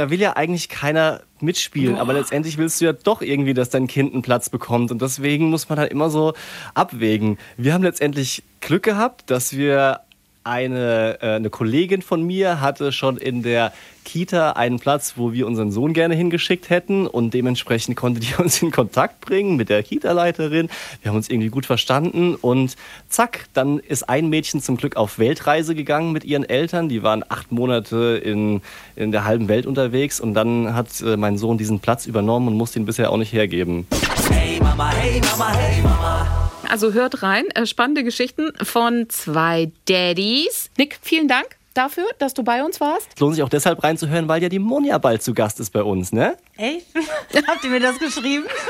da 0.00 0.08
will 0.08 0.20
ja 0.20 0.34
eigentlich 0.34 0.68
keiner 0.70 1.20
mitspielen, 1.40 1.96
Boah. 1.96 2.00
aber 2.00 2.14
letztendlich 2.14 2.56
willst 2.56 2.80
du 2.80 2.86
ja 2.86 2.92
doch 2.94 3.20
irgendwie, 3.20 3.52
dass 3.52 3.68
dein 3.68 3.86
Kind 3.86 4.14
einen 4.14 4.22
Platz 4.22 4.48
bekommt 4.48 4.90
und 4.90 5.02
deswegen 5.02 5.50
muss 5.50 5.68
man 5.68 5.78
halt 5.78 5.92
immer 5.92 6.08
so 6.08 6.32
abwägen. 6.74 7.38
Wir 7.58 7.74
haben 7.74 7.84
letztendlich 7.84 8.42
Glück 8.60 8.82
gehabt, 8.82 9.30
dass 9.30 9.56
wir 9.56 10.00
eine, 10.44 11.18
äh, 11.20 11.34
eine 11.36 11.50
Kollegin 11.50 12.02
von 12.02 12.22
mir 12.22 12.60
hatte 12.60 12.92
schon 12.92 13.16
in 13.16 13.42
der 13.42 13.72
Kita 14.04 14.52
einen 14.52 14.78
Platz, 14.78 15.14
wo 15.16 15.32
wir 15.32 15.46
unseren 15.46 15.70
Sohn 15.70 15.92
gerne 15.92 16.14
hingeschickt 16.14 16.70
hätten 16.70 17.06
und 17.06 17.34
dementsprechend 17.34 17.96
konnte 17.96 18.20
die 18.20 18.34
uns 18.38 18.62
in 18.62 18.70
Kontakt 18.70 19.20
bringen 19.20 19.56
mit 19.56 19.68
der 19.68 19.82
Kita-Leiterin. 19.82 20.68
Wir 21.02 21.10
haben 21.10 21.16
uns 21.16 21.28
irgendwie 21.28 21.50
gut 21.50 21.66
verstanden 21.66 22.34
und 22.34 22.76
zack, 23.08 23.46
dann 23.52 23.78
ist 23.78 24.08
ein 24.08 24.28
Mädchen 24.28 24.60
zum 24.62 24.76
Glück 24.76 24.96
auf 24.96 25.18
Weltreise 25.18 25.74
gegangen 25.74 26.12
mit 26.12 26.24
ihren 26.24 26.48
Eltern. 26.48 26.88
Die 26.88 27.02
waren 27.02 27.24
acht 27.28 27.52
Monate 27.52 28.20
in, 28.24 28.62
in 28.96 29.12
der 29.12 29.24
halben 29.24 29.48
Welt 29.48 29.66
unterwegs 29.66 30.20
und 30.20 30.34
dann 30.34 30.74
hat 30.74 31.00
äh, 31.02 31.16
mein 31.16 31.36
Sohn 31.36 31.58
diesen 31.58 31.80
Platz 31.80 32.06
übernommen 32.06 32.48
und 32.48 32.54
musste 32.54 32.78
ihn 32.78 32.86
bisher 32.86 33.12
auch 33.12 33.18
nicht 33.18 33.32
hergeben. 33.32 33.86
Hey 34.30 34.58
Mama, 34.60 34.90
hey 34.90 35.20
Mama, 35.20 35.52
hey 35.52 35.82
Mama. 35.82 36.49
Also 36.70 36.92
hört 36.92 37.24
rein. 37.24 37.48
Äh, 37.54 37.66
spannende 37.66 38.04
Geschichten 38.04 38.52
von 38.62 39.08
zwei 39.08 39.72
Daddies. 39.86 40.70
Nick, 40.78 41.00
vielen 41.02 41.26
Dank 41.26 41.56
dafür, 41.74 42.06
dass 42.18 42.32
du 42.32 42.44
bei 42.44 42.62
uns 42.62 42.80
warst. 42.80 43.08
Es 43.14 43.20
lohnt 43.20 43.34
sich 43.34 43.42
auch 43.42 43.48
deshalb 43.48 43.82
reinzuhören, 43.82 44.28
weil 44.28 44.40
ja 44.40 44.48
die 44.48 44.60
Monja 44.60 44.98
bald 44.98 45.20
zu 45.22 45.34
Gast 45.34 45.58
ist 45.58 45.70
bei 45.70 45.82
uns, 45.82 46.12
ne? 46.12 46.36
Echt? 46.56 46.86
Habt 47.46 47.64
ihr 47.64 47.70
mir 47.70 47.80
das 47.80 47.98
geschrieben? 47.98 48.44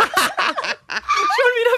Schon 1.36 1.52
wieder 1.58 1.76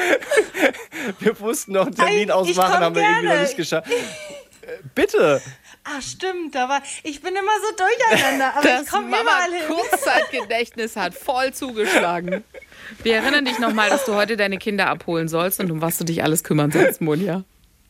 vergessen. 0.00 0.74
wir 1.20 1.36
mussten 1.38 1.72
noch 1.72 1.86
einen 1.86 1.94
Termin 1.94 2.30
ausmachen, 2.30 2.72
haben 2.72 2.94
wir 2.94 3.02
irgendwie 3.02 3.28
noch 3.28 3.40
nicht 3.42 3.56
geschafft. 3.56 3.90
Äh, 3.90 4.78
bitte. 4.94 5.42
Ah, 5.84 6.00
stimmt, 6.00 6.54
da 6.54 6.66
war 6.66 6.82
ich 7.02 7.20
bin 7.20 7.36
immer 7.36 7.52
so 7.60 7.76
durcheinander, 7.76 8.54
aber 8.56 8.66
das 8.66 8.82
ich 8.84 8.88
komme 8.88 9.08
überall 9.08 9.52
hin. 9.52 9.68
Kurzzeitgedächtnis 9.68 10.96
hat 10.96 11.14
voll 11.14 11.52
zugeschlagen. 11.52 12.42
Wir 13.02 13.16
erinnern 13.16 13.44
dich 13.44 13.58
nochmal, 13.58 13.90
dass 13.90 14.04
du 14.04 14.14
heute 14.14 14.36
deine 14.36 14.58
Kinder 14.58 14.88
abholen 14.88 15.28
sollst 15.28 15.60
und 15.60 15.70
um 15.70 15.80
was 15.80 15.98
du 15.98 16.04
dich 16.04 16.22
alles 16.22 16.44
kümmern 16.44 16.70
sollst, 16.70 17.00
Monja. 17.00 17.44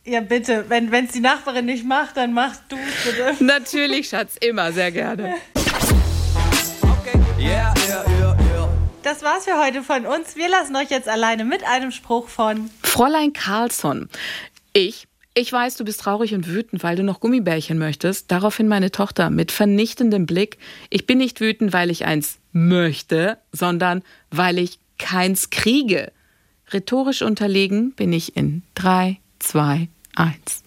Ja, 0.05 0.21
bitte. 0.21 0.65
Wenn 0.67 0.93
es 0.93 1.11
die 1.13 1.19
Nachbarin 1.19 1.65
nicht 1.65 1.85
macht, 1.85 2.17
dann 2.17 2.33
machst 2.33 2.63
du 2.69 2.77
bitte. 3.03 3.43
Natürlich, 3.43 4.09
Schatz, 4.09 4.35
immer, 4.39 4.71
sehr 4.71 4.91
gerne. 4.91 5.35
Okay. 5.55 7.19
Yeah, 7.39 7.73
yeah, 7.87 8.05
yeah, 8.19 8.37
yeah. 8.39 8.69
Das 9.01 9.23
war's 9.23 9.45
für 9.45 9.59
heute 9.59 9.83
von 9.83 10.05
uns. 10.05 10.35
Wir 10.35 10.49
lassen 10.49 10.75
euch 10.75 10.89
jetzt 10.89 11.09
alleine 11.09 11.43
mit 11.43 11.63
einem 11.63 11.91
Spruch 11.91 12.27
von 12.29 12.69
Fräulein 12.83 13.33
Carlsson. 13.33 14.09
Ich 14.73 15.07
ich 15.37 15.51
weiß, 15.51 15.75
du 15.75 15.83
bist 15.83 15.99
traurig 15.99 16.33
und 16.33 16.47
wütend, 16.47 16.81
weil 16.81 16.95
du 16.95 17.03
noch 17.03 17.19
Gummibärchen 17.19 17.77
möchtest. 17.77 18.31
Daraufhin 18.31 18.69
meine 18.69 18.89
Tochter 18.89 19.29
mit 19.29 19.51
vernichtendem 19.51 20.25
Blick. 20.25 20.57
Ich 20.89 21.05
bin 21.05 21.17
nicht 21.17 21.41
wütend, 21.41 21.73
weil 21.73 21.91
ich 21.91 22.05
eins 22.05 22.39
möchte, 22.53 23.37
sondern 23.51 24.01
weil 24.31 24.57
ich 24.57 24.79
keins 24.97 25.49
kriege. 25.49 26.11
Rhetorisch 26.71 27.21
unterlegen 27.21 27.93
bin 27.93 28.11
ich 28.13 28.35
in 28.35 28.63
3, 28.75 29.19
2, 29.39 29.87
1. 30.15 30.64